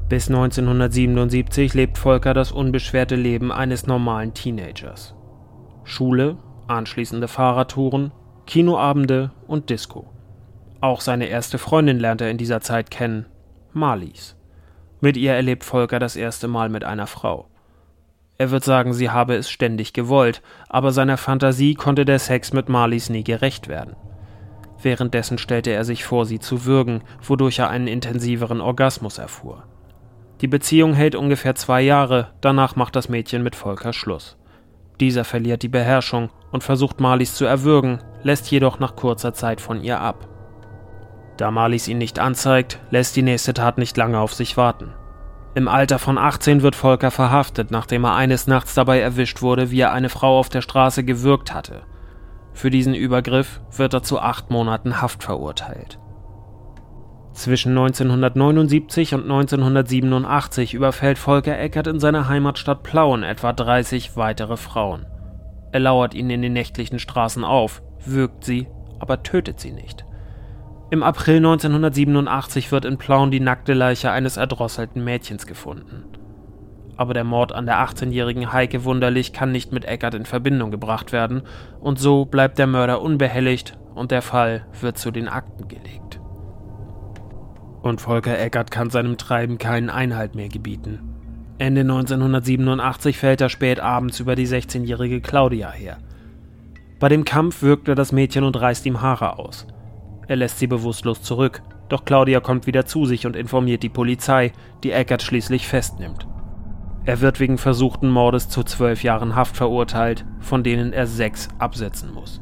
Bis 0.09 0.29
1977 0.29 1.73
lebt 1.75 1.97
Volker 1.97 2.35
das 2.35 2.51
unbeschwerte 2.51 3.15
Leben 3.15 3.53
eines 3.53 3.87
normalen 3.87 4.35
Teenagers. 4.35 5.15
Schule, 5.85 6.37
anschließende 6.67 7.29
Fahrradtouren, 7.29 8.11
Kinoabende 8.47 9.31
und 9.47 9.71
Disco. 9.71 10.11
Auch 10.81 11.01
seine 11.01 11.27
erste 11.27 11.59
Freundin 11.59 12.01
lernt 12.01 12.21
er 12.21 12.31
in 12.31 12.39
dieser 12.39 12.61
Zeit 12.61 12.91
kennen, 12.91 13.27
Marlies. 13.73 14.37
Mit 15.01 15.17
ihr 15.17 15.33
erlebt 15.33 15.65
Volker 15.65 15.99
das 15.99 16.17
erste 16.17 16.47
Mal 16.47 16.69
mit 16.69 16.85
einer 16.85 17.07
Frau. 17.07 17.49
Er 18.37 18.51
wird 18.51 18.65
sagen, 18.65 18.93
sie 18.93 19.11
habe 19.11 19.35
es 19.35 19.51
ständig 19.51 19.93
gewollt, 19.93 20.43
aber 20.69 20.93
seiner 20.93 21.17
Fantasie 21.17 21.75
konnte 21.75 22.05
der 22.05 22.19
Sex 22.19 22.53
mit 22.53 22.69
Marlies 22.69 23.11
nie 23.11 23.25
gerecht 23.25 23.69
werden. 23.69 23.97
Währenddessen 24.83 25.39
stellte 25.39 25.71
er 25.71 25.85
sich 25.85 26.05
vor, 26.05 26.25
sie 26.25 26.39
zu 26.39 26.65
würgen, 26.65 27.03
wodurch 27.23 27.59
er 27.59 27.69
einen 27.69 27.87
intensiveren 27.87 28.61
Orgasmus 28.61 29.19
erfuhr. 29.19 29.65
Die 30.41 30.49
Beziehung 30.49 30.95
hält 30.95 31.15
ungefähr 31.15 31.55
zwei 31.55 31.83
Jahre, 31.83 32.29
danach 32.41 32.77
macht 32.77 32.97
das 32.97 33.11
Mädchen 33.11 33.43
mit 33.43 33.57
Volker 33.57 33.93
Schluss. 33.93 34.39
Dieser 35.01 35.25
verliert 35.25 35.63
die 35.63 35.69
Beherrschung 35.69 36.31
und 36.51 36.65
versucht 36.65 37.01
Marlies 37.01 37.35
zu 37.35 37.45
erwürgen, 37.45 37.99
lässt 38.23 38.51
jedoch 38.51 38.79
nach 38.79 38.97
kurzer 38.97 39.35
Zeit 39.35 39.61
von 39.61 39.83
ihr 39.83 40.01
ab. 40.01 40.29
Da 41.41 41.51
Marlies 41.51 41.89
ihn 41.89 41.97
nicht 41.97 42.19
anzeigt, 42.19 42.81
lässt 42.91 43.17
die 43.17 43.23
nächste 43.23 43.55
Tat 43.55 43.79
nicht 43.79 43.97
lange 43.97 44.19
auf 44.19 44.35
sich 44.35 44.59
warten. 44.59 44.93
Im 45.55 45.69
Alter 45.69 45.99
von 45.99 46.19
18 46.19 46.61
wird 46.61 46.77
Volker 46.77 47.11
verhaftet, 47.11 47.71
nachdem 47.71 48.05
er 48.05 48.15
eines 48.15 48.47
Nachts 48.47 48.75
dabei 48.75 49.01
erwischt 49.01 49.41
wurde, 49.41 49.71
wie 49.71 49.81
er 49.81 49.91
eine 49.91 50.11
Frau 50.11 50.39
auf 50.39 50.51
der 50.51 50.61
Straße 50.61 51.03
gewürgt 51.03 51.55
hatte. 51.55 51.81
Für 52.53 52.69
diesen 52.69 52.95
Übergriff 52.95 53.63
wird 53.75 53.95
er 53.95 54.03
zu 54.03 54.21
acht 54.21 54.51
Monaten 54.51 55.01
Haft 55.01 55.23
verurteilt. 55.23 55.99
Zwischen 57.33 57.71
1979 57.71 59.15
und 59.15 59.23
1987 59.23 60.75
überfällt 60.75 61.17
Volker 61.17 61.59
Eckert 61.59 61.87
in 61.87 62.01
seiner 62.01 62.29
Heimatstadt 62.29 62.83
Plauen 62.83 63.23
etwa 63.23 63.55
30 63.55 64.15
weitere 64.15 64.59
Frauen. 64.59 65.07
Er 65.73 65.81
lauert 65.81 66.13
ihnen 66.13 66.29
in 66.29 66.43
den 66.43 66.53
nächtlichen 66.53 66.99
Straßen 66.99 67.45
auf, 67.45 67.81
würgt 68.05 68.45
sie, 68.45 68.69
aber 68.99 69.23
tötet 69.23 69.59
sie 69.59 69.73
nicht. 69.73 70.05
Im 70.93 71.05
April 71.05 71.37
1987 71.37 72.73
wird 72.73 72.85
in 72.85 72.99
Plauen 72.99 73.31
die 73.31 73.39
nackte 73.39 73.75
Leiche 73.75 74.11
eines 74.11 74.37
erdrosselten 74.37 75.05
Mädchens 75.05 75.47
gefunden. 75.47 76.03
Aber 76.97 77.15
der 77.15 77.23
Mord 77.23 77.53
an 77.53 77.65
der 77.65 77.77
18-jährigen 77.77 78.53
Heike 78.53 78.83
Wunderlich 78.83 79.33
kann 79.33 79.53
nicht 79.53 79.71
mit 79.73 79.85
Eckert 79.85 80.17
in 80.17 80.27
Verbindung 80.27 80.73
gebracht 80.73 81.13
werden, 81.13 81.43
und 81.79 82.01
so 82.01 82.25
bleibt 82.25 82.59
der 82.59 82.67
Mörder 82.67 83.03
unbehelligt 83.03 83.79
und 83.95 84.11
der 84.11 84.21
Fall 84.21 84.67
wird 84.81 84.99
zu 84.99 85.13
den 85.13 85.29
Akten 85.29 85.69
gelegt. 85.69 86.21
Und 87.83 88.01
Volker 88.01 88.37
Eckert 88.37 88.73
kann 88.73 88.91
seinem 88.91 89.17
Treiben 89.17 89.59
keinen 89.59 89.91
Einhalt 89.91 90.35
mehr 90.35 90.49
gebieten. 90.49 90.99
Ende 91.59 91.83
1987 91.83 93.17
fällt 93.17 93.41
er 93.41 93.49
spät 93.49 93.79
abends 93.79 94.19
über 94.19 94.35
die 94.35 94.49
16-jährige 94.49 95.21
Claudia 95.21 95.71
her. 95.71 95.99
Bei 96.99 97.09
dem 97.09 97.25
Kampf 97.25 97.63
wirkt 97.63 97.87
er 97.87 97.95
das 97.95 98.11
Mädchen 98.11 98.43
und 98.43 98.61
reißt 98.61 98.85
ihm 98.87 99.01
Haare 99.01 99.39
aus. 99.39 99.69
Er 100.31 100.37
lässt 100.37 100.61
sie 100.61 100.69
bewusstlos 100.69 101.23
zurück, 101.23 101.61
doch 101.89 102.05
Claudia 102.05 102.39
kommt 102.39 102.69
wieder 102.69 102.87
zu 102.87 103.05
sich 103.05 103.27
und 103.27 103.35
informiert 103.35 103.83
die 103.83 103.89
Polizei, 103.89 104.53
die 104.85 104.93
Eckert 104.93 105.23
schließlich 105.23 105.67
festnimmt. 105.67 106.29
Er 107.05 107.21
wird 107.21 107.41
wegen 107.41 107.59
versuchten 107.59 108.09
Mordes 108.09 108.49
zu 108.49 108.63
zwölf 108.63 109.03
Jahren 109.03 109.35
Haft 109.35 109.57
verurteilt, 109.57 110.25
von 110.39 110.63
denen 110.63 110.93
er 110.93 111.09
sechs 111.09 111.49
absetzen 111.59 112.15
muss. 112.15 112.39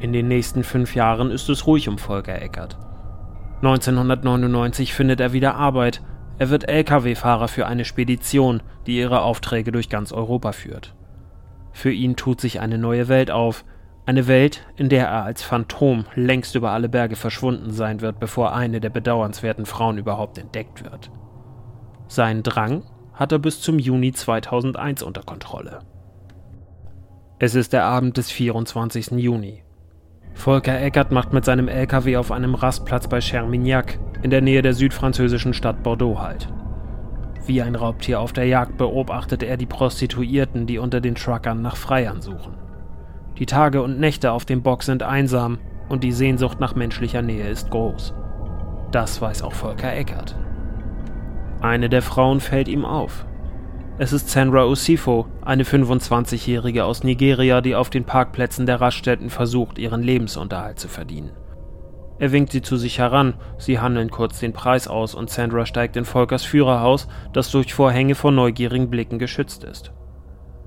In 0.00 0.12
den 0.12 0.26
nächsten 0.26 0.64
fünf 0.64 0.96
Jahren 0.96 1.30
ist 1.30 1.48
es 1.48 1.68
ruhig 1.68 1.88
um 1.88 1.98
Volker 1.98 2.42
Eckert. 2.42 2.78
1999 3.58 4.92
findet 4.92 5.20
er 5.20 5.32
wieder 5.32 5.54
Arbeit. 5.54 6.02
Er 6.38 6.50
wird 6.50 6.68
Lkw-Fahrer 6.68 7.46
für 7.46 7.68
eine 7.68 7.84
Spedition, 7.84 8.60
die 8.88 8.98
ihre 8.98 9.22
Aufträge 9.22 9.70
durch 9.70 9.88
ganz 9.88 10.10
Europa 10.10 10.50
führt. 10.50 10.96
Für 11.70 11.92
ihn 11.92 12.16
tut 12.16 12.40
sich 12.40 12.58
eine 12.58 12.76
neue 12.76 13.06
Welt 13.06 13.30
auf, 13.30 13.64
eine 14.06 14.26
Welt, 14.26 14.66
in 14.76 14.88
der 14.88 15.08
er 15.08 15.24
als 15.24 15.42
Phantom 15.42 16.04
längst 16.14 16.54
über 16.54 16.70
alle 16.70 16.88
Berge 16.88 17.16
verschwunden 17.16 17.70
sein 17.70 18.00
wird, 18.00 18.20
bevor 18.20 18.52
eine 18.52 18.80
der 18.80 18.90
bedauernswerten 18.90 19.64
Frauen 19.64 19.98
überhaupt 19.98 20.36
entdeckt 20.36 20.84
wird. 20.84 21.10
Seinen 22.06 22.42
Drang 22.42 22.82
hat 23.14 23.32
er 23.32 23.38
bis 23.38 23.60
zum 23.60 23.78
Juni 23.78 24.12
2001 24.12 25.02
unter 25.02 25.22
Kontrolle. 25.22 25.80
Es 27.38 27.54
ist 27.54 27.72
der 27.72 27.84
Abend 27.84 28.16
des 28.16 28.30
24. 28.30 29.12
Juni. 29.12 29.62
Volker 30.34 30.80
Eckert 30.80 31.12
macht 31.12 31.32
mit 31.32 31.44
seinem 31.44 31.68
LKW 31.68 32.16
auf 32.16 32.30
einem 32.32 32.54
Rastplatz 32.54 33.08
bei 33.08 33.20
Chermignac 33.20 33.98
in 34.22 34.30
der 34.30 34.40
Nähe 34.40 34.62
der 34.62 34.74
südfranzösischen 34.74 35.54
Stadt 35.54 35.82
Bordeaux 35.82 36.18
halt. 36.18 36.48
Wie 37.46 37.62
ein 37.62 37.74
Raubtier 37.74 38.20
auf 38.20 38.32
der 38.32 38.46
Jagd 38.46 38.76
beobachtet 38.76 39.42
er 39.42 39.56
die 39.56 39.66
Prostituierten, 39.66 40.66
die 40.66 40.78
unter 40.78 41.00
den 41.00 41.14
Truckern 41.14 41.62
nach 41.62 41.76
Freiern 41.76 42.20
suchen. 42.20 42.63
Die 43.38 43.46
Tage 43.46 43.82
und 43.82 43.98
Nächte 43.98 44.30
auf 44.30 44.44
dem 44.44 44.62
Bock 44.62 44.84
sind 44.84 45.02
einsam 45.02 45.58
und 45.88 46.04
die 46.04 46.12
Sehnsucht 46.12 46.60
nach 46.60 46.74
menschlicher 46.74 47.22
Nähe 47.22 47.48
ist 47.48 47.70
groß. 47.70 48.14
Das 48.92 49.20
weiß 49.20 49.42
auch 49.42 49.52
Volker 49.52 49.92
Eckert. 49.92 50.36
Eine 51.60 51.88
der 51.88 52.02
Frauen 52.02 52.40
fällt 52.40 52.68
ihm 52.68 52.84
auf. 52.84 53.26
Es 53.98 54.12
ist 54.12 54.28
Sandra 54.28 54.64
Osifo, 54.64 55.26
eine 55.42 55.64
25-Jährige 55.64 56.84
aus 56.84 57.04
Nigeria, 57.04 57.60
die 57.60 57.74
auf 57.74 57.90
den 57.90 58.04
Parkplätzen 58.04 58.66
der 58.66 58.80
Raststätten 58.80 59.30
versucht, 59.30 59.78
ihren 59.78 60.02
Lebensunterhalt 60.02 60.78
zu 60.78 60.88
verdienen. 60.88 61.30
Er 62.18 62.30
winkt 62.30 62.52
sie 62.52 62.62
zu 62.62 62.76
sich 62.76 62.98
heran, 62.98 63.34
sie 63.58 63.80
handeln 63.80 64.10
kurz 64.10 64.38
den 64.38 64.52
Preis 64.52 64.86
aus 64.86 65.14
und 65.14 65.30
Sandra 65.30 65.66
steigt 65.66 65.96
in 65.96 66.04
Volkers 66.04 66.44
Führerhaus, 66.44 67.08
das 67.32 67.50
durch 67.50 67.74
Vorhänge 67.74 68.14
vor 68.14 68.30
neugierigen 68.30 68.90
Blicken 68.90 69.18
geschützt 69.18 69.64
ist. 69.64 69.92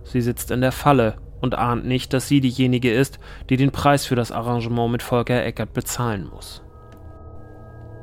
Sie 0.03 0.21
sitzt 0.21 0.51
in 0.51 0.61
der 0.61 0.73
Falle 0.73 1.15
und 1.41 1.55
ahnt 1.55 1.85
nicht, 1.85 2.13
dass 2.13 2.27
sie 2.27 2.41
diejenige 2.41 2.91
ist, 2.91 3.19
die 3.49 3.57
den 3.57 3.71
Preis 3.71 4.05
für 4.05 4.15
das 4.15 4.31
Arrangement 4.31 4.91
mit 4.91 5.03
Volker 5.03 5.43
Eckert 5.43 5.73
bezahlen 5.73 6.29
muss. 6.29 6.63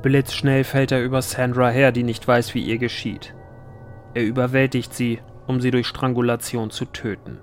Blitzschnell 0.02 0.64
fällt 0.64 0.92
er 0.92 1.02
über 1.02 1.22
Sandra 1.22 1.70
her, 1.70 1.90
die 1.90 2.02
nicht 2.02 2.28
weiß, 2.28 2.54
wie 2.54 2.62
ihr 2.62 2.78
geschieht. 2.78 3.34
Er 4.12 4.24
überwältigt 4.24 4.92
sie, 4.92 5.20
um 5.46 5.60
sie 5.60 5.70
durch 5.70 5.86
Strangulation 5.86 6.70
zu 6.70 6.84
töten. 6.84 7.38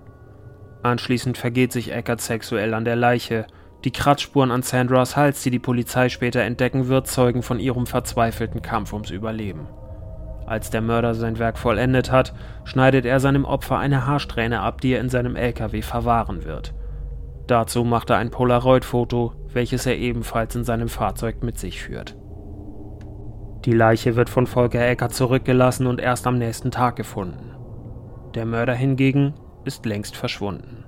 Anschließend 0.83 1.37
vergeht 1.37 1.71
sich 1.71 1.91
Eckert 1.91 2.21
sexuell 2.21 2.73
an 2.73 2.85
der 2.85 2.95
Leiche. 2.95 3.45
Die 3.83 3.91
Kratzspuren 3.91 4.51
an 4.51 4.61
Sandras 4.61 5.17
Hals, 5.17 5.41
die 5.43 5.51
die 5.51 5.59
Polizei 5.59 6.09
später 6.09 6.41
entdecken 6.41 6.87
wird, 6.87 7.07
zeugen 7.07 7.41
von 7.41 7.59
ihrem 7.59 7.87
verzweifelten 7.87 8.61
Kampf 8.61 8.93
ums 8.93 9.09
Überleben. 9.09 9.67
Als 10.51 10.69
der 10.69 10.81
Mörder 10.81 11.15
sein 11.15 11.39
Werk 11.39 11.57
vollendet 11.57 12.11
hat, 12.11 12.33
schneidet 12.65 13.05
er 13.05 13.21
seinem 13.21 13.45
Opfer 13.45 13.77
eine 13.77 14.05
Haarsträhne 14.05 14.59
ab, 14.59 14.81
die 14.81 14.91
er 14.91 14.99
in 14.99 15.07
seinem 15.07 15.37
LKW 15.37 15.81
verwahren 15.81 16.43
wird. 16.43 16.73
Dazu 17.47 17.85
macht 17.85 18.09
er 18.09 18.17
ein 18.17 18.31
Polaroid-Foto, 18.31 19.31
welches 19.53 19.85
er 19.85 19.97
ebenfalls 19.97 20.53
in 20.57 20.65
seinem 20.65 20.89
Fahrzeug 20.89 21.41
mit 21.41 21.57
sich 21.57 21.81
führt. 21.81 22.17
Die 23.63 23.71
Leiche 23.71 24.17
wird 24.17 24.29
von 24.29 24.45
Volker 24.45 24.85
Eckert 24.85 25.13
zurückgelassen 25.13 25.87
und 25.87 26.01
erst 26.01 26.27
am 26.27 26.37
nächsten 26.37 26.69
Tag 26.69 26.97
gefunden. 26.97 27.55
Der 28.35 28.45
Mörder 28.45 28.73
hingegen 28.73 29.33
ist 29.63 29.85
längst 29.85 30.17
verschwunden. 30.17 30.83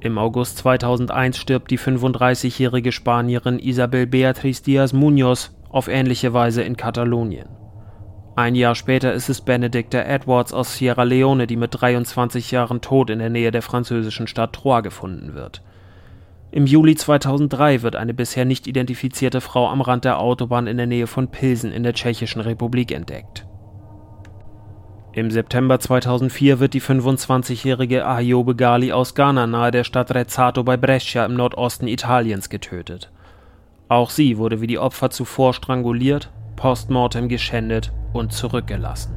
Im 0.00 0.16
August 0.16 0.56
2001 0.56 1.36
stirbt 1.36 1.70
die 1.70 1.78
35-jährige 1.78 2.90
Spanierin 2.90 3.58
Isabel 3.58 4.06
Beatriz 4.06 4.62
Diaz 4.62 4.94
Munoz 4.94 5.54
auf 5.68 5.88
ähnliche 5.88 6.32
Weise 6.32 6.62
in 6.62 6.78
Katalonien. 6.78 7.50
Ein 8.34 8.54
Jahr 8.54 8.74
später 8.74 9.12
ist 9.12 9.28
es 9.28 9.42
Benedicta 9.42 9.98
Edwards 9.98 10.54
aus 10.54 10.76
Sierra 10.76 11.02
Leone, 11.02 11.46
die 11.46 11.56
mit 11.56 11.78
23 11.78 12.50
Jahren 12.50 12.80
tot 12.80 13.10
in 13.10 13.18
der 13.18 13.28
Nähe 13.28 13.50
der 13.50 13.60
französischen 13.60 14.26
Stadt 14.26 14.54
Troyes 14.54 14.82
gefunden 14.82 15.34
wird. 15.34 15.62
Im 16.50 16.66
Juli 16.66 16.94
2003 16.94 17.82
wird 17.82 17.94
eine 17.94 18.14
bisher 18.14 18.46
nicht 18.46 18.66
identifizierte 18.66 19.42
Frau 19.42 19.68
am 19.68 19.82
Rand 19.82 20.06
der 20.06 20.18
Autobahn 20.18 20.66
in 20.66 20.78
der 20.78 20.86
Nähe 20.86 21.06
von 21.06 21.28
Pilsen 21.28 21.72
in 21.72 21.82
der 21.82 21.92
Tschechischen 21.92 22.40
Republik 22.40 22.90
entdeckt. 22.90 23.46
Im 25.12 25.30
September 25.30 25.78
2004 25.78 26.58
wird 26.58 26.72
die 26.72 26.80
25-jährige 26.80 28.06
Ayobe 28.06 28.56
Gali 28.56 28.92
aus 28.92 29.14
Ghana 29.14 29.46
nahe 29.46 29.70
der 29.70 29.84
Stadt 29.84 30.14
Rezzato 30.14 30.64
bei 30.64 30.78
Brescia 30.78 31.26
im 31.26 31.34
Nordosten 31.34 31.86
Italiens 31.86 32.48
getötet. 32.48 33.10
Auch 33.88 34.08
sie 34.08 34.38
wurde 34.38 34.62
wie 34.62 34.66
die 34.66 34.78
Opfer 34.78 35.10
zuvor 35.10 35.52
stranguliert, 35.52 36.30
postmortem 36.56 37.28
geschändet 37.28 37.92
und 38.12 38.32
zurückgelassen. 38.32 39.14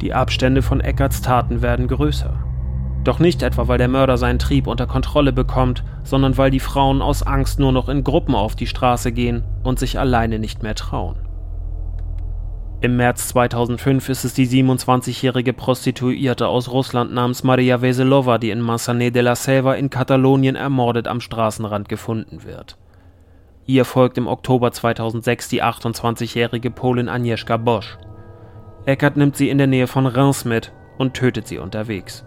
Die 0.00 0.14
Abstände 0.14 0.62
von 0.62 0.80
Eckarts 0.80 1.22
Taten 1.22 1.60
werden 1.60 1.88
größer. 1.88 2.38
Doch 3.04 3.18
nicht 3.18 3.42
etwa, 3.42 3.68
weil 3.68 3.78
der 3.78 3.88
Mörder 3.88 4.18
seinen 4.18 4.38
Trieb 4.38 4.66
unter 4.66 4.86
Kontrolle 4.86 5.32
bekommt, 5.32 5.82
sondern 6.02 6.36
weil 6.36 6.50
die 6.50 6.60
Frauen 6.60 7.00
aus 7.00 7.22
Angst 7.22 7.58
nur 7.58 7.72
noch 7.72 7.88
in 7.88 8.04
Gruppen 8.04 8.34
auf 8.34 8.54
die 8.54 8.66
Straße 8.66 9.12
gehen 9.12 9.44
und 9.62 9.78
sich 9.78 9.98
alleine 9.98 10.38
nicht 10.38 10.62
mehr 10.62 10.74
trauen. 10.74 11.16
Im 12.80 12.96
März 12.96 13.28
2005 13.28 14.08
ist 14.08 14.24
es 14.24 14.34
die 14.34 14.46
27-jährige 14.46 15.52
Prostituierte 15.52 16.46
aus 16.46 16.70
Russland 16.70 17.12
namens 17.12 17.42
Maria 17.42 17.82
Veselova, 17.82 18.38
die 18.38 18.50
in 18.50 18.60
Massanet 18.60 19.16
de 19.16 19.22
la 19.22 19.34
Selva 19.34 19.74
in 19.74 19.90
Katalonien 19.90 20.54
ermordet 20.54 21.08
am 21.08 21.20
Straßenrand 21.20 21.88
gefunden 21.88 22.44
wird. 22.44 22.76
Ihr 23.68 23.84
folgt 23.84 24.16
im 24.16 24.28
Oktober 24.28 24.72
2006 24.72 25.50
die 25.50 25.62
28-jährige 25.62 26.70
Polin 26.70 27.10
Agnieszka 27.10 27.58
Bosch. 27.58 27.98
Eckert 28.86 29.18
nimmt 29.18 29.36
sie 29.36 29.50
in 29.50 29.58
der 29.58 29.66
Nähe 29.66 29.86
von 29.86 30.06
Reims 30.06 30.46
mit 30.46 30.72
und 30.96 31.12
tötet 31.12 31.46
sie 31.46 31.58
unterwegs. 31.58 32.24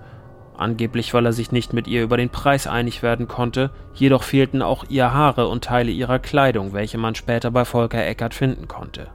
Angeblich, 0.56 1.16
weil 1.16 1.26
er 1.26 1.34
sich 1.34 1.52
nicht 1.52 1.74
mit 1.74 1.88
ihr 1.88 2.04
über 2.04 2.16
den 2.16 2.30
Preis 2.30 2.68
einig 2.68 3.02
werden 3.02 3.28
konnte, 3.28 3.72
jedoch 3.96 4.22
fehlten 4.22 4.62
auch 4.62 4.86
ihr 4.88 5.16
Haare 5.16 5.48
und 5.48 5.64
Teile 5.64 5.90
ihrer 5.90 6.20
Kleidung, 6.20 6.74
welche 6.74 7.00
man 7.00 7.16
später 7.16 7.50
bei 7.50 7.66
Volker 7.66 8.06
Eckert 8.06 8.36
finden 8.36 8.68
konnte. 8.68 9.08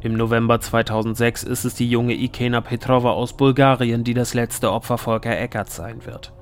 Im 0.00 0.14
November 0.14 0.60
2006 0.60 1.42
ist 1.42 1.64
es 1.64 1.74
die 1.74 1.90
junge 1.90 2.14
Ikena 2.14 2.60
Petrova 2.60 3.10
aus 3.10 3.36
Bulgarien, 3.36 4.04
die 4.04 4.14
das 4.14 4.32
letzte 4.32 4.70
Opfer 4.70 4.98
Volker 4.98 5.36
Eckerts 5.36 5.74
sein 5.74 6.06
wird. 6.06 6.32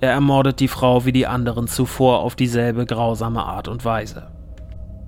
Er 0.00 0.10
ermordet 0.10 0.60
die 0.60 0.68
Frau 0.68 1.06
wie 1.06 1.12
die 1.12 1.26
anderen 1.26 1.68
zuvor 1.68 2.20
auf 2.20 2.36
dieselbe 2.36 2.84
grausame 2.84 3.44
Art 3.44 3.68
und 3.68 3.84
Weise. 3.84 4.30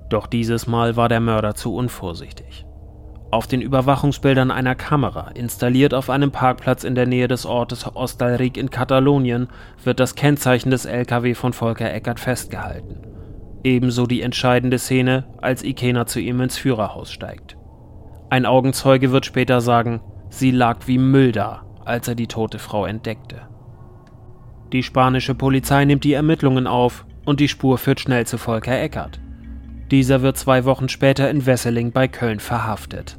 Doch 0.09 0.27
dieses 0.27 0.67
Mal 0.67 0.97
war 0.97 1.09
der 1.09 1.21
Mörder 1.21 1.55
zu 1.55 1.75
unvorsichtig. 1.75 2.65
Auf 3.31 3.47
den 3.47 3.61
Überwachungsbildern 3.61 4.51
einer 4.51 4.75
Kamera, 4.75 5.29
installiert 5.35 5.93
auf 5.93 6.09
einem 6.09 6.31
Parkplatz 6.31 6.83
in 6.83 6.95
der 6.95 7.05
Nähe 7.05 7.29
des 7.29 7.45
Ortes 7.45 7.85
Hostalric 7.85 8.57
in 8.57 8.71
Katalonien, 8.71 9.49
wird 9.85 10.01
das 10.01 10.15
Kennzeichen 10.15 10.71
des 10.71 10.87
LKW 10.87 11.35
von 11.35 11.53
Volker 11.53 11.93
Eckert 11.93 12.21
festgehalten. 12.21 13.03
Ebenso 13.63 14.07
die 14.07 14.23
entscheidende 14.23 14.79
Szene, 14.79 15.25
als 15.43 15.63
Ikena 15.63 16.07
zu 16.07 16.21
ihm 16.21 16.41
ins 16.41 16.57
Führerhaus 16.57 17.13
steigt. 17.13 17.59
Ein 18.31 18.47
Augenzeuge 18.47 19.13
wird 19.13 19.27
später 19.27 19.61
sagen, 19.61 20.01
sie 20.31 20.51
lag 20.51 20.87
wie 20.87 20.97
Müll 20.97 21.33
da, 21.33 21.65
als 21.85 22.09
er 22.09 22.15
die 22.15 22.29
tote 22.29 22.59
Frau 22.59 22.87
entdeckte. 22.87 23.49
Die 24.73 24.83
spanische 24.83 25.35
Polizei 25.35 25.85
nimmt 25.85 26.05
die 26.05 26.13
Ermittlungen 26.13 26.67
auf 26.67 27.07
und 27.25 27.41
die 27.41 27.49
Spur 27.49 27.79
führt 27.79 28.01
schnell 28.01 28.27
zu 28.27 28.37
Volker 28.37 28.79
Eckert. 28.79 29.19
Dieser 29.91 30.21
wird 30.21 30.37
zwei 30.37 30.67
Wochen 30.67 30.91
später 30.91 31.31
in 31.31 31.47
Wesseling 31.47 31.93
bei 31.93 32.09
Köln 32.09 32.41
verhaftet. 32.41 33.19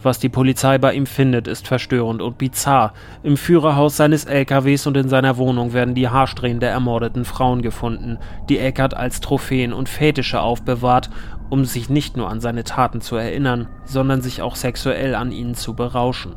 Was 0.00 0.20
die 0.20 0.28
Polizei 0.28 0.78
bei 0.78 0.94
ihm 0.94 1.06
findet, 1.06 1.48
ist 1.48 1.66
verstörend 1.66 2.22
und 2.22 2.38
bizarr. 2.38 2.94
Im 3.24 3.36
Führerhaus 3.36 3.96
seines 3.96 4.24
LKWs 4.24 4.86
und 4.86 4.96
in 4.96 5.08
seiner 5.08 5.36
Wohnung 5.36 5.72
werden 5.72 5.94
die 5.94 6.08
Haarsträhnen 6.08 6.60
der 6.60 6.70
ermordeten 6.70 7.24
Frauen 7.24 7.62
gefunden, 7.62 8.18
die 8.48 8.58
Eckert 8.58 8.94
als 8.94 9.20
Trophäen 9.20 9.72
und 9.72 9.88
Fetische 9.88 10.40
aufbewahrt, 10.40 11.10
um 11.50 11.64
sich 11.64 11.90
nicht 11.90 12.16
nur 12.16 12.30
an 12.30 12.40
seine 12.40 12.62
Taten 12.62 13.00
zu 13.00 13.16
erinnern, 13.16 13.68
sondern 13.84 14.22
sich 14.22 14.40
auch 14.40 14.54
sexuell 14.54 15.14
an 15.16 15.32
ihnen 15.32 15.54
zu 15.54 15.74
berauschen. 15.74 16.36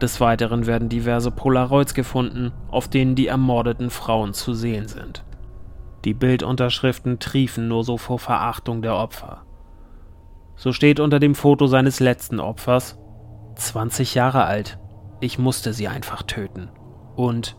Des 0.00 0.20
Weiteren 0.20 0.66
werden 0.66 0.88
diverse 0.88 1.30
Polaroids 1.30 1.92
gefunden, 1.92 2.52
auf 2.70 2.88
denen 2.88 3.14
die 3.16 3.26
ermordeten 3.26 3.90
Frauen 3.90 4.32
zu 4.32 4.54
sehen 4.54 4.86
sind. 4.86 5.24
Die 6.04 6.14
Bildunterschriften 6.14 7.18
triefen 7.18 7.66
nur 7.66 7.82
so 7.82 7.96
vor 7.96 8.20
Verachtung 8.20 8.82
der 8.82 8.94
Opfer. 8.94 9.42
So 10.54 10.72
steht 10.72 11.00
unter 11.00 11.18
dem 11.18 11.34
Foto 11.34 11.66
seines 11.66 11.98
letzten 11.98 12.38
Opfers 12.38 12.98
20 13.56 14.14
Jahre 14.14 14.44
alt. 14.44 14.78
Ich 15.20 15.38
musste 15.38 15.72
sie 15.72 15.88
einfach 15.88 16.22
töten. 16.22 16.70
Und 17.16 17.56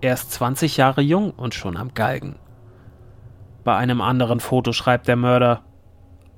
erst 0.00 0.30
20 0.32 0.76
Jahre 0.76 1.02
jung 1.02 1.30
und 1.30 1.54
schon 1.54 1.76
am 1.76 1.94
Galgen. 1.94 2.36
Bei 3.64 3.76
einem 3.76 4.00
anderen 4.00 4.38
Foto 4.38 4.72
schreibt 4.72 5.08
der 5.08 5.16
Mörder 5.16 5.64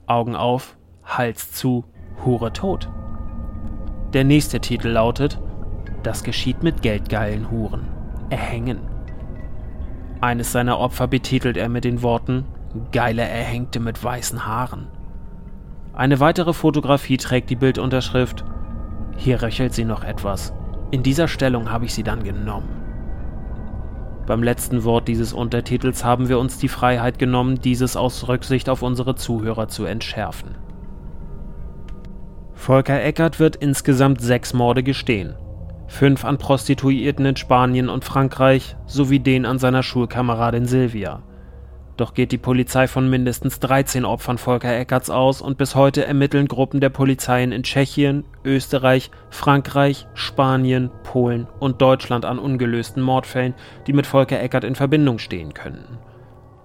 Augen 0.07 0.37
auf, 0.37 0.76
Hals 1.04 1.52
zu, 1.52 1.85
Hure 2.24 2.52
tot. 2.52 2.88
Der 4.14 4.22
nächste 4.22 4.61
Titel 4.61 4.90
lautet 4.90 5.40
Das 6.05 6.22
geschieht 6.22 6.62
mit 6.62 6.83
geldgeilen 6.83 7.50
Huren. 7.50 7.88
Erhängen. 8.31 8.79
Eines 10.20 10.53
seiner 10.53 10.79
Opfer 10.79 11.09
betitelt 11.09 11.57
er 11.57 11.68
mit 11.68 11.83
den 11.83 12.00
Worten 12.00 12.44
Geile 12.92 13.22
Erhängte 13.22 13.81
mit 13.81 14.03
weißen 14.03 14.46
Haaren. 14.46 14.87
Eine 15.94 16.20
weitere 16.20 16.53
Fotografie 16.53 17.16
trägt 17.16 17.50
die 17.50 17.57
Bildunterschrift 17.57 18.44
Hier 19.16 19.42
röchelt 19.42 19.74
sie 19.74 19.85
noch 19.85 20.05
etwas. 20.05 20.55
In 20.92 21.03
dieser 21.03 21.27
Stellung 21.27 21.72
habe 21.72 21.87
ich 21.87 21.92
sie 21.92 22.05
dann 22.05 22.22
genommen. 22.22 22.68
Beim 24.29 24.44
letzten 24.44 24.85
Wort 24.85 25.09
dieses 25.09 25.33
Untertitels 25.33 26.05
haben 26.05 26.29
wir 26.29 26.38
uns 26.38 26.59
die 26.59 26.68
Freiheit 26.68 27.18
genommen, 27.18 27.61
dieses 27.61 27.96
aus 27.96 28.29
Rücksicht 28.29 28.68
auf 28.68 28.83
unsere 28.83 29.16
Zuhörer 29.16 29.66
zu 29.66 29.85
entschärfen. 29.85 30.55
Volker 32.54 33.02
Eckert 33.02 33.40
wird 33.40 33.56
insgesamt 33.56 34.20
sechs 34.20 34.54
Morde 34.54 34.82
gestehen. 34.82 35.34
Fünf 35.86 36.24
an 36.24 36.38
Prostituierten 36.38 37.26
in 37.26 37.36
Spanien 37.36 37.88
und 37.88 38.04
Frankreich 38.04 38.76
sowie 38.86 39.20
den 39.20 39.44
an 39.44 39.58
seiner 39.58 39.82
Schulkameradin 39.82 40.66
Silvia. 40.66 41.22
Doch 41.96 42.14
geht 42.14 42.32
die 42.32 42.38
Polizei 42.38 42.88
von 42.88 43.08
mindestens 43.08 43.60
13 43.60 44.04
Opfern 44.04 44.38
Volker 44.38 44.76
Eckerts 44.76 45.10
aus 45.10 45.40
und 45.40 45.58
bis 45.58 45.76
heute 45.76 46.04
ermitteln 46.04 46.48
Gruppen 46.48 46.80
der 46.80 46.88
Polizeien 46.88 47.52
in 47.52 47.62
Tschechien, 47.62 48.24
Österreich, 48.44 49.10
Frankreich, 49.30 50.06
Spanien, 50.14 50.90
Polen 51.04 51.46
und 51.60 51.80
Deutschland 51.80 52.24
an 52.24 52.40
ungelösten 52.40 53.02
Mordfällen, 53.02 53.54
die 53.86 53.92
mit 53.92 54.06
Volker 54.06 54.40
Eckert 54.40 54.64
in 54.64 54.74
Verbindung 54.74 55.18
stehen 55.18 55.54
könnten. 55.54 55.98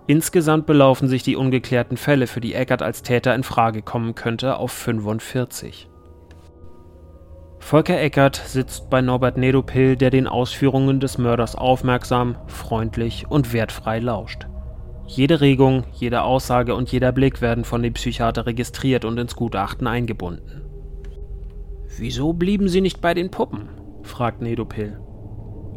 Insgesamt 0.10 0.66
belaufen 0.66 1.08
sich 1.08 1.22
die 1.22 1.36
ungeklärten 1.36 1.96
Fälle, 1.96 2.26
für 2.26 2.42
die 2.42 2.56
Eckert 2.56 2.82
als 2.82 3.04
Täter 3.04 3.36
in 3.36 3.44
Frage 3.44 3.84
kommen 3.84 4.16
könnte, 4.16 4.58
auf 4.58 4.72
45. 4.72 5.88
Volker 7.60 8.02
Eckert 8.02 8.38
sitzt 8.38 8.90
bei 8.90 9.02
Norbert 9.02 9.38
Nedopil, 9.38 9.96
der 9.96 10.10
den 10.10 10.26
Ausführungen 10.26 11.00
des 11.00 11.20
Mörders 11.20 11.56
aufmerksam, 11.56 12.38
freundlich 12.48 13.28
und 13.30 13.54
wertfrei 13.54 14.00
lauscht. 14.00 14.48
Jede 15.06 15.42
Regung, 15.42 15.84
jede 15.94 16.24
Aussage 16.24 16.74
und 16.74 16.92
jeder 16.92 17.12
Blick 17.12 17.40
werden 17.40 17.64
von 17.64 17.84
dem 17.84 17.94
Psychiater 17.94 18.48
registriert 18.48 19.06
und 19.06 19.20
ins 19.20 19.36
Gutachten 19.36 19.86
eingebunden. 19.86 20.64
Wieso 22.00 22.34
blieben 22.34 22.68
Sie 22.68 22.82
nicht 22.82 23.00
bei 23.00 23.14
den 23.14 23.30
Puppen? 23.30 23.70
fragt 24.02 24.42
Nedopil. 24.42 25.00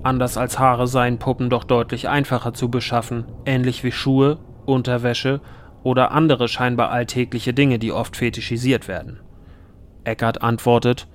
Anders 0.03 0.37
als 0.37 0.59
Haare 0.59 0.89
seien 0.89 1.19
Puppen 1.19 1.49
doch 1.49 1.65
deutlich 1.65 2.09
einfacher 2.09 2.55
zu 2.55 2.71
beschaffen, 2.71 3.25
ähnlich 3.47 3.85
wie 3.85 3.93
Schuhe, 3.93 4.39
Unterwäsche 4.67 5.41
oder 5.85 6.11
andere 6.11 6.49
scheinbar 6.49 6.91
alltägliche 6.91 7.55
Dinge, 7.55 7.79
die 7.79 7.93
oft 7.93 8.17
fetischisiert 8.17 8.89
werden. 8.89 9.21
Eckart 10.05 10.43
antwortet, 10.43 11.07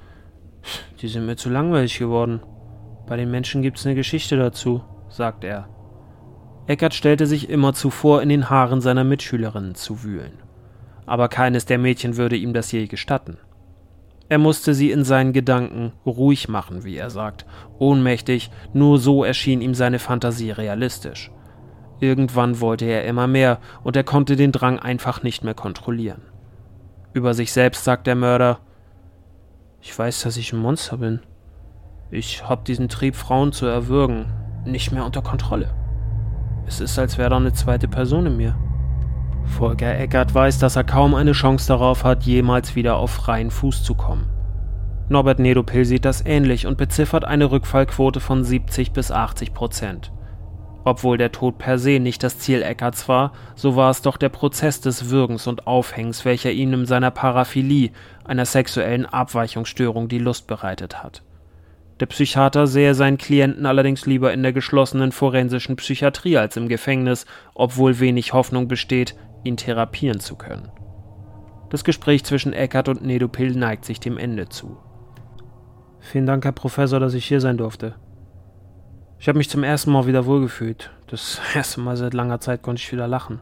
die 1.01 1.07
sind 1.07 1.25
mir 1.25 1.35
zu 1.35 1.49
langweilig 1.49 1.99
geworden. 1.99 2.41
Bei 3.07 3.17
den 3.17 3.31
Menschen 3.31 3.61
gibt's 3.61 3.85
eine 3.85 3.95
Geschichte 3.95 4.37
dazu, 4.37 4.83
sagt 5.09 5.43
er. 5.43 5.67
Eckert 6.67 6.93
stellte 6.93 7.27
sich 7.27 7.49
immer 7.49 7.73
zuvor 7.73 8.21
in 8.21 8.29
den 8.29 8.49
Haaren 8.49 8.81
seiner 8.81 9.03
Mitschülerinnen 9.03 9.75
zu 9.75 10.03
wühlen. 10.03 10.39
Aber 11.05 11.29
keines 11.29 11.65
der 11.65 11.77
Mädchen 11.77 12.17
würde 12.17 12.35
ihm 12.35 12.53
das 12.53 12.71
je 12.71 12.87
gestatten. 12.87 13.37
Er 14.29 14.37
musste 14.37 14.73
sie 14.73 14.91
in 14.91 15.03
seinen 15.03 15.31
Gedanken 15.31 15.93
ruhig 16.05 16.49
machen, 16.49 16.83
wie 16.83 16.97
er 16.97 17.09
sagt, 17.09 17.45
ohnmächtig, 17.79 18.51
nur 18.73 18.99
so 18.99 19.23
erschien 19.23 19.61
ihm 19.61 19.73
seine 19.73 19.99
Fantasie 19.99 20.51
realistisch. 20.51 21.31
Irgendwann 21.99 22.59
wollte 22.59 22.85
er 22.85 23.05
immer 23.05 23.27
mehr, 23.27 23.59
und 23.83 23.95
er 23.95 24.03
konnte 24.03 24.35
den 24.35 24.51
Drang 24.51 24.79
einfach 24.79 25.23
nicht 25.23 25.43
mehr 25.43 25.53
kontrollieren. 25.53 26.21
Über 27.13 27.33
sich 27.33 27.51
selbst 27.51 27.83
sagt 27.83 28.05
der 28.05 28.15
Mörder 28.15 28.59
Ich 29.81 29.97
weiß, 29.97 30.23
dass 30.23 30.37
ich 30.37 30.51
ein 30.51 30.59
Monster 30.59 30.97
bin. 30.97 31.21
Ich 32.11 32.47
hab 32.47 32.65
diesen 32.65 32.89
Trieb, 32.89 33.15
Frauen 33.15 33.51
zu 33.51 33.65
erwürgen, 33.65 34.27
nicht 34.65 34.91
mehr 34.91 35.05
unter 35.05 35.21
Kontrolle. 35.21 35.73
Es 36.67 36.81
ist, 36.81 36.99
als 36.99 37.17
wäre 37.17 37.29
da 37.29 37.37
eine 37.37 37.53
zweite 37.53 37.87
Person 37.87 38.25
in 38.25 38.37
mir. 38.37 38.55
Volker 39.47 39.97
Eckert 39.97 40.33
weiß, 40.33 40.59
dass 40.59 40.75
er 40.75 40.83
kaum 40.83 41.15
eine 41.15 41.31
Chance 41.31 41.67
darauf 41.67 42.03
hat, 42.03 42.23
jemals 42.23 42.75
wieder 42.75 42.97
auf 42.97 43.11
freien 43.11 43.49
Fuß 43.49 43.83
zu 43.83 43.95
kommen. 43.95 44.29
Norbert 45.09 45.39
Nedopil 45.39 45.85
sieht 45.85 46.05
das 46.05 46.25
ähnlich 46.25 46.67
und 46.67 46.77
beziffert 46.77 47.25
eine 47.25 47.49
Rückfallquote 47.49 48.19
von 48.19 48.43
70 48.43 48.91
bis 48.91 49.11
80 49.11 49.53
Prozent. 49.53 50.11
Obwohl 50.83 51.17
der 51.17 51.31
Tod 51.31 51.57
per 51.57 51.79
se 51.79 51.99
nicht 51.99 52.23
das 52.23 52.39
Ziel 52.39 52.61
Eckarts 52.61 53.09
war, 53.09 53.33
so 53.55 53.75
war 53.75 53.89
es 53.89 54.01
doch 54.01 54.17
der 54.17 54.29
Prozess 54.29 54.79
des 54.79 55.09
Würgens 55.09 55.47
und 55.47 55.67
Aufhängens, 55.67 56.23
welcher 56.23 56.51
ihm 56.51 56.73
in 56.73 56.85
seiner 56.85 57.11
Paraphilie, 57.11 57.91
einer 58.25 58.45
sexuellen 58.45 59.05
Abweichungsstörung, 59.05 60.07
die 60.07 60.19
Lust 60.19 60.47
bereitet 60.47 61.03
hat. 61.03 61.23
Der 61.99 62.05
Psychiater 62.05 62.67
sähe 62.67 62.93
seinen 62.93 63.17
Klienten 63.17 63.65
allerdings 63.65 64.05
lieber 64.05 64.31
in 64.31 64.43
der 64.43 64.53
geschlossenen 64.53 65.11
forensischen 65.11 65.75
Psychiatrie 65.77 66.37
als 66.37 66.55
im 66.55 66.67
Gefängnis, 66.67 67.25
obwohl 67.55 67.99
wenig 67.99 68.33
Hoffnung 68.33 68.67
besteht, 68.67 69.15
ihn 69.43 69.57
therapieren 69.57 70.19
zu 70.19 70.35
können. 70.35 70.71
Das 71.69 71.83
Gespräch 71.83 72.23
zwischen 72.23 72.53
Eckert 72.53 72.87
und 72.87 73.03
Nedopil 73.03 73.51
neigt 73.51 73.85
sich 73.85 73.99
dem 73.99 74.17
Ende 74.17 74.47
zu. 74.47 74.77
Vielen 75.99 76.25
Dank, 76.25 76.45
Herr 76.45 76.53
Professor, 76.53 76.99
dass 76.99 77.13
ich 77.13 77.25
hier 77.25 77.41
sein 77.41 77.57
durfte. 77.57 77.95
Ich 79.19 79.27
habe 79.27 79.37
mich 79.37 79.49
zum 79.49 79.63
ersten 79.63 79.91
Mal 79.91 80.05
wieder 80.05 80.25
wohlgefühlt. 80.25 80.91
Das 81.07 81.41
erste 81.55 81.81
Mal 81.81 81.97
seit 81.97 82.13
langer 82.13 82.39
Zeit 82.39 82.61
konnte 82.61 82.81
ich 82.81 82.91
wieder 82.91 83.07
lachen. 83.07 83.41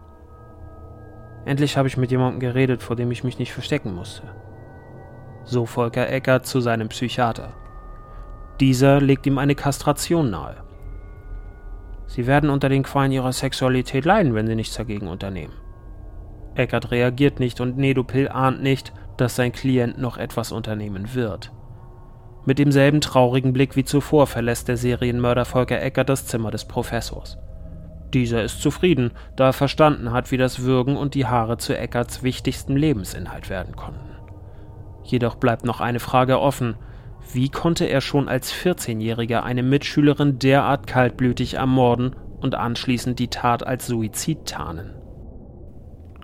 Endlich 1.45 1.77
habe 1.77 1.88
ich 1.88 1.97
mit 1.97 2.10
jemandem 2.10 2.39
geredet, 2.39 2.81
vor 2.81 2.95
dem 2.95 3.12
ich 3.12 3.23
mich 3.23 3.38
nicht 3.38 3.53
verstecken 3.53 3.93
musste. 3.93 4.23
So 5.43 5.67
Volker 5.67 6.10
Eckert 6.10 6.47
zu 6.47 6.60
seinem 6.60 6.89
Psychiater. 6.89 7.53
Dieser 8.60 8.99
legt 8.99 9.27
ihm 9.27 9.38
eine 9.38 9.53
Kastration 9.53 10.31
nahe. 10.31 10.63
Sie 12.08 12.25
werden 12.25 12.49
unter 12.49 12.69
den 12.69 12.81
Qualen 12.81 13.12
ihrer 13.12 13.34
Sexualität 13.34 14.05
leiden, 14.05 14.34
wenn 14.34 14.47
sie 14.47 14.55
nichts 14.55 14.75
dagegen 14.75 15.08
unternehmen. 15.08 15.53
Eckert 16.55 16.91
reagiert 16.91 17.39
nicht 17.39 17.61
und 17.61 17.77
Nedopil 17.77 18.29
ahnt 18.29 18.63
nicht, 18.63 18.93
dass 19.17 19.35
sein 19.35 19.51
Klient 19.51 19.97
noch 19.97 20.17
etwas 20.17 20.51
unternehmen 20.51 21.13
wird. 21.13 21.51
Mit 22.45 22.59
demselben 22.59 23.01
traurigen 23.01 23.53
Blick 23.53 23.75
wie 23.75 23.85
zuvor 23.85 24.27
verlässt 24.27 24.67
der 24.67 24.77
Serienmörder 24.77 25.45
Volker 25.45 25.81
Eckert 25.81 26.09
das 26.09 26.27
Zimmer 26.27 26.51
des 26.51 26.65
Professors. 26.65 27.37
Dieser 28.13 28.43
ist 28.43 28.61
zufrieden, 28.61 29.11
da 29.35 29.47
er 29.47 29.53
verstanden 29.53 30.11
hat, 30.11 30.31
wie 30.31 30.37
das 30.37 30.61
Würgen 30.61 30.95
und 30.95 31.15
die 31.15 31.25
Haare 31.25 31.57
zu 31.57 31.77
Eckerts 31.77 32.23
wichtigstem 32.23 32.77
Lebensinhalt 32.77 33.49
werden 33.49 33.75
konnten. 33.75 34.15
Jedoch 35.03 35.35
bleibt 35.35 35.65
noch 35.65 35.81
eine 35.81 35.99
Frage 35.99 36.39
offen. 36.39 36.75
Wie 37.33 37.49
konnte 37.49 37.85
er 37.85 38.01
schon 38.01 38.29
als 38.29 38.53
14-Jähriger 38.53 39.41
eine 39.41 39.63
Mitschülerin 39.63 40.39
derart 40.39 40.87
kaltblütig 40.87 41.55
ermorden 41.55 42.15
und 42.39 42.55
anschließend 42.55 43.17
die 43.19 43.29
Tat 43.29 43.65
als 43.65 43.87
Suizid 43.87 44.45
tarnen? 44.45 44.93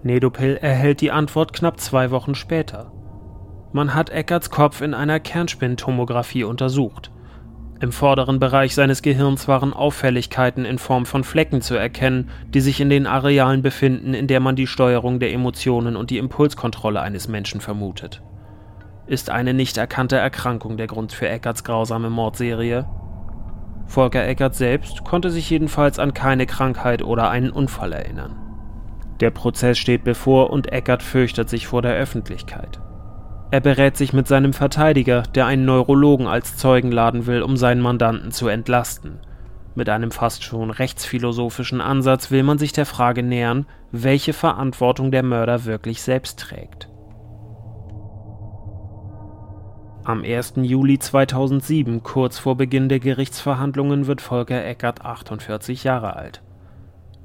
Nedopil 0.04 0.58
erhält 0.58 1.02
die 1.02 1.12
Antwort 1.12 1.54
knapp 1.54 1.80
zwei 1.80 2.12
Wochen 2.12 2.36
später. 2.36 2.92
Man 3.72 3.94
hat 3.94 4.10
Eckerts 4.10 4.50
Kopf 4.50 4.82
in 4.82 4.94
einer 4.94 5.20
Kernspintomographie 5.20 6.44
untersucht. 6.44 7.12
Im 7.80 7.92
vorderen 7.92 8.40
Bereich 8.40 8.76
seines 8.76 9.02
Gehirns 9.02 9.48
waren 9.48 9.74
Auffälligkeiten 9.74 10.66
in 10.66 10.78
Form 10.78 11.06
von 11.06 11.24
Flecken 11.24 11.62
zu 11.62 11.76
erkennen, 11.76 12.30
die 12.54 12.62
sich 12.62 12.80
in 12.80 12.90
den 12.90 13.08
Arealen 13.08 13.62
befinden, 13.62 14.14
in 14.14 14.28
der 14.28 14.40
man 14.40 14.56
die 14.56 14.68
Steuerung 14.68 15.20
der 15.20 15.34
Emotionen 15.34 15.96
und 15.96 16.10
die 16.10 16.18
Impulskontrolle 16.18 17.02
eines 17.02 17.28
Menschen 17.28 17.62
vermutet. 17.62 18.22
Ist 19.08 19.30
eine 19.30 19.54
nicht 19.54 19.78
erkannte 19.78 20.18
Erkrankung 20.18 20.78
der 20.78 20.88
Grund 20.88 21.12
für 21.12 21.28
Eckerts 21.28 21.64
grausame 21.64 22.10
Mordserie? 22.10 22.88
Volker 23.88 24.28
Eckert 24.28 24.56
selbst 24.56 25.04
konnte 25.04 25.32
sich 25.32 25.50
jedenfalls 25.50 25.98
an 25.98 26.14
keine 26.14 26.46
Krankheit 26.46 27.02
oder 27.02 27.30
einen 27.30 27.50
Unfall 27.50 27.94
erinnern. 27.94 28.51
Der 29.22 29.30
Prozess 29.30 29.78
steht 29.78 30.04
bevor 30.04 30.50
und 30.50 30.74
Eckert 30.74 31.04
fürchtet 31.04 31.48
sich 31.48 31.68
vor 31.68 31.84
der 31.84 31.94
Öffentlichkeit. 31.94 32.82
Er 33.52 33.60
berät 33.60 33.96
sich 33.96 34.14
mit 34.14 34.28
seinem 34.28 34.54
Verteidiger, 34.54 35.24
der 35.36 35.46
einen 35.46 35.66
Neurologen 35.66 36.26
als 36.26 36.58
Zeugen 36.58 36.92
laden 36.92 37.28
will, 37.28 37.44
um 37.44 37.56
seinen 37.56 37.82
Mandanten 37.82 38.32
zu 38.32 38.48
entlasten. 38.48 39.20
Mit 39.76 39.90
einem 39.90 40.12
fast 40.12 40.44
schon 40.44 40.72
rechtsphilosophischen 40.72 41.82
Ansatz 41.82 42.32
will 42.32 42.44
man 42.44 42.58
sich 42.58 42.74
der 42.74 42.86
Frage 42.86 43.24
nähern, 43.24 43.68
welche 43.92 44.34
Verantwortung 44.34 45.12
der 45.12 45.24
Mörder 45.24 45.66
wirklich 45.66 46.02
selbst 46.02 46.40
trägt. 46.40 46.90
Am 50.04 50.24
1. 50.24 50.54
Juli 50.64 50.98
2007, 50.98 52.02
kurz 52.02 52.40
vor 52.40 52.58
Beginn 52.58 52.90
der 52.90 53.00
Gerichtsverhandlungen, 53.00 54.08
wird 54.08 54.20
Volker 54.20 54.66
Eckert 54.66 55.06
48 55.06 55.84
Jahre 55.84 56.16
alt. 56.16 56.42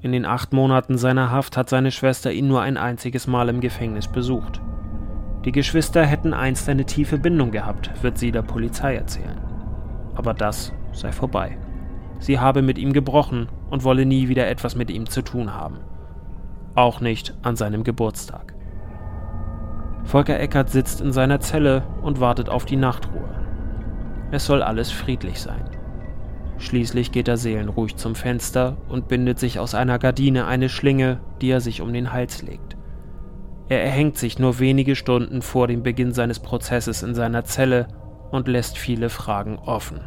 In 0.03 0.13
den 0.13 0.27
acht 0.27 0.53
Monaten 0.53 0.99
seiner 0.99 1.31
Haft 1.31 1.57
hat 1.57 1.69
seine 1.69 1.91
Schwester 1.91 2.31
ihn 2.31 2.49
nur 2.49 2.61
ein 2.61 2.77
einziges 2.77 3.27
Mal 3.27 3.49
im 3.49 3.61
Gefängnis 3.61 4.09
besucht. 4.09 4.61
Die 5.45 5.53
Geschwister 5.53 6.05
hätten 6.05 6.35
einst 6.35 6.69
eine 6.69 6.85
tiefe 6.85 7.19
Bindung 7.19 7.51
gehabt, 7.51 7.91
wird 8.03 8.19
sie 8.19 8.31
der 8.31 8.43
Polizei 8.43 8.95
erzählen. 8.95 9.41
Aber 10.15 10.35
das 10.35 10.73
sei 10.93 11.13
vorbei. 11.13 11.57
Sie 12.19 12.39
habe 12.39 12.63
mit 12.63 12.79
ihm 12.79 12.93
gebrochen 12.93 13.49
und 13.71 13.85
wolle 13.85 14.07
nie 14.07 14.29
wieder 14.29 14.49
etwas 14.49 14.75
mit 14.75 14.91
ihm 14.91 15.09
zu 15.09 15.23
tun 15.23 15.55
haben. 15.55 15.79
Auch 16.75 17.01
nicht 17.01 17.35
an 17.43 17.57
seinem 17.57 17.85
Geburtstag. 17.85 18.55
Volker 20.05 20.39
Eckert 20.39 20.71
sitzt 20.71 21.01
in 21.01 21.13
seiner 21.13 21.41
Zelle 21.41 21.85
und 22.03 22.21
wartet 22.21 22.49
auf 22.49 22.65
die 22.65 22.77
Nachtruhe. 22.77 23.29
Es 24.31 24.47
soll 24.47 24.63
alles 24.63 24.91
friedlich 24.91 25.41
sein. 25.41 25.65
Schließlich 26.59 27.13
geht 27.13 27.29
er 27.29 27.37
seelenruhig 27.37 27.97
zum 27.97 28.15
Fenster 28.15 28.77
und 28.89 29.09
bindet 29.09 29.39
sich 29.39 29.59
aus 29.59 29.75
einer 29.75 29.99
Gardine 29.99 30.47
eine 30.47 30.69
Schlinge, 30.69 31.21
die 31.41 31.51
er 31.51 31.61
sich 31.61 31.81
um 31.81 31.93
den 31.93 32.13
Hals 32.13 32.43
legt. 32.43 32.77
Er 33.69 33.83
erhängt 33.83 34.17
sich 34.17 34.39
nur 34.39 34.59
wenige 34.59 34.97
Stunden 34.97 35.43
vor 35.43 35.67
dem 35.67 35.83
Beginn 35.83 36.13
seines 36.13 36.39
Prozesses 36.39 37.03
in 37.03 37.15
seiner 37.15 37.45
Zelle 37.45 37.89
und 38.31 38.49
lässt 38.49 38.79
viele 38.79 39.11
Fragen 39.11 39.59
offen. 39.59 40.01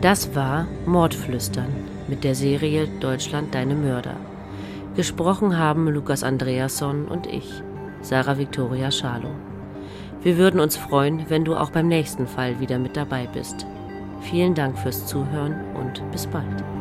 Das 0.00 0.34
war 0.36 0.68
Mordflüstern 0.86 1.97
mit 2.08 2.24
der 2.24 2.34
Serie 2.34 2.88
Deutschland 3.00 3.54
deine 3.54 3.74
Mörder. 3.74 4.16
Gesprochen 4.96 5.56
haben 5.58 5.88
Lukas 5.88 6.24
Andreasson 6.24 7.06
und 7.06 7.26
ich. 7.26 7.62
Sarah 8.00 8.38
Victoria 8.38 8.90
Schalow. 8.90 9.34
Wir 10.22 10.36
würden 10.36 10.60
uns 10.60 10.76
freuen, 10.76 11.26
wenn 11.28 11.44
du 11.44 11.54
auch 11.54 11.70
beim 11.70 11.86
nächsten 11.86 12.26
Fall 12.26 12.58
wieder 12.58 12.78
mit 12.78 12.96
dabei 12.96 13.28
bist. 13.32 13.66
Vielen 14.20 14.54
Dank 14.54 14.78
fürs 14.78 15.06
Zuhören 15.06 15.54
und 15.76 16.02
bis 16.10 16.26
bald. 16.26 16.77